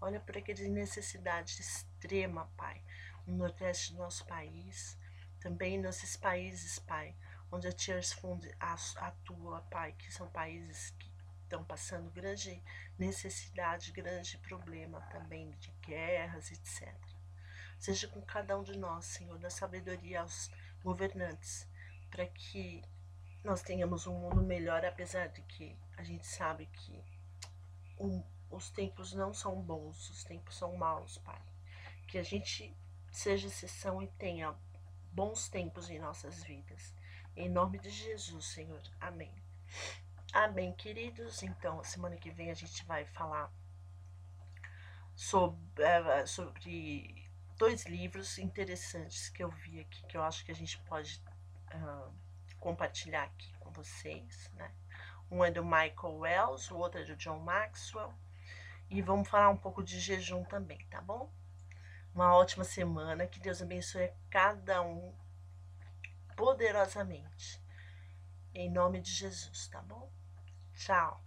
Olha 0.00 0.18
por 0.18 0.36
aquela 0.36 0.68
necessidade 0.68 1.60
extrema, 1.60 2.50
Pai, 2.56 2.82
no 3.24 3.36
nordeste 3.36 3.92
do 3.92 3.98
nosso 3.98 4.26
país, 4.26 4.98
também 5.38 5.78
nesses 5.78 6.16
países, 6.16 6.80
Pai, 6.80 7.14
onde 7.52 7.68
a 7.68 7.72
Tears 7.72 8.12
Fund 8.12 8.44
atua, 8.58 9.60
Pai, 9.70 9.92
que 9.92 10.12
são 10.12 10.26
países 10.30 10.90
que 10.98 11.08
estão 11.44 11.62
passando 11.62 12.10
grande 12.10 12.60
necessidade, 12.98 13.92
grande 13.92 14.38
problema 14.38 15.00
também 15.02 15.52
de 15.52 15.70
guerras, 15.82 16.50
etc. 16.50 17.15
Seja 17.78 18.08
com 18.08 18.20
cada 18.22 18.58
um 18.58 18.62
de 18.62 18.76
nós, 18.76 19.04
Senhor, 19.04 19.38
da 19.38 19.50
sabedoria 19.50 20.22
aos 20.22 20.50
governantes, 20.82 21.68
para 22.10 22.26
que 22.26 22.82
nós 23.44 23.62
tenhamos 23.62 24.06
um 24.06 24.14
mundo 24.14 24.42
melhor, 24.42 24.84
apesar 24.84 25.28
de 25.28 25.42
que 25.42 25.76
a 25.96 26.02
gente 26.02 26.26
sabe 26.26 26.66
que 26.66 27.04
um 27.98 28.22
os 28.50 28.70
tempos 28.70 29.12
não 29.12 29.34
são 29.34 29.60
bons, 29.60 30.08
os 30.10 30.24
tempos 30.24 30.56
são 30.56 30.76
maus, 30.76 31.18
Pai. 31.18 31.40
Que 32.08 32.18
a 32.18 32.22
gente 32.22 32.74
seja 33.10 33.48
exceção 33.48 34.02
e 34.02 34.06
tenha 34.06 34.54
bons 35.12 35.48
tempos 35.48 35.90
em 35.90 35.98
nossas 35.98 36.42
vidas. 36.44 36.94
Em 37.36 37.48
nome 37.48 37.78
de 37.78 37.90
Jesus, 37.90 38.46
Senhor. 38.46 38.82
Amém. 39.00 39.32
Amém, 40.32 40.72
queridos. 40.72 41.42
Então, 41.42 41.82
semana 41.82 42.16
que 42.16 42.30
vem 42.30 42.50
a 42.50 42.54
gente 42.54 42.84
vai 42.84 43.04
falar 43.06 43.52
sobre, 45.14 45.82
uh, 45.82 46.26
sobre 46.26 47.15
dois 47.57 47.85
livros 47.87 48.38
interessantes 48.38 49.29
que 49.29 49.42
eu 49.42 49.51
vi 49.51 49.81
aqui, 49.81 50.07
que 50.07 50.16
eu 50.16 50.23
acho 50.23 50.45
que 50.45 50.53
a 50.53 50.55
gente 50.55 50.79
pode 50.83 51.23
uh, 51.75 52.12
compartilhar 52.61 53.25
aqui 53.25 53.53
com 53.59 53.71
vocês, 53.71 54.51
né? 54.55 54.71
Um 55.31 55.45
é 55.45 55.51
do 55.51 55.64
Michael 55.64 56.19
Wells, 56.19 56.71
o 56.71 56.77
outro 56.77 57.01
é 57.01 57.05
do 57.05 57.16
John 57.16 57.40
Maxwell. 57.40 58.14
E 58.88 59.03
vamos 59.03 59.29
falar 59.29 59.49
um 59.49 59.57
pouco 59.57 59.83
de 59.83 59.99
jejum 59.99 60.45
também, 60.45 60.79
tá 60.88 61.01
bom? 61.01 61.33
Uma 62.14 62.35
ótima 62.35 62.64
semana, 62.64 63.27
que 63.27 63.40
Deus 63.40 63.61
abençoe 63.61 64.12
cada 64.31 64.81
um 64.83 65.12
poderosamente. 66.37 67.61
Em 68.55 68.71
nome 68.71 69.01
de 69.01 69.11
Jesus, 69.11 69.69
tá 69.69 69.83
bom? 69.83 70.11
Tchau. 70.75 71.25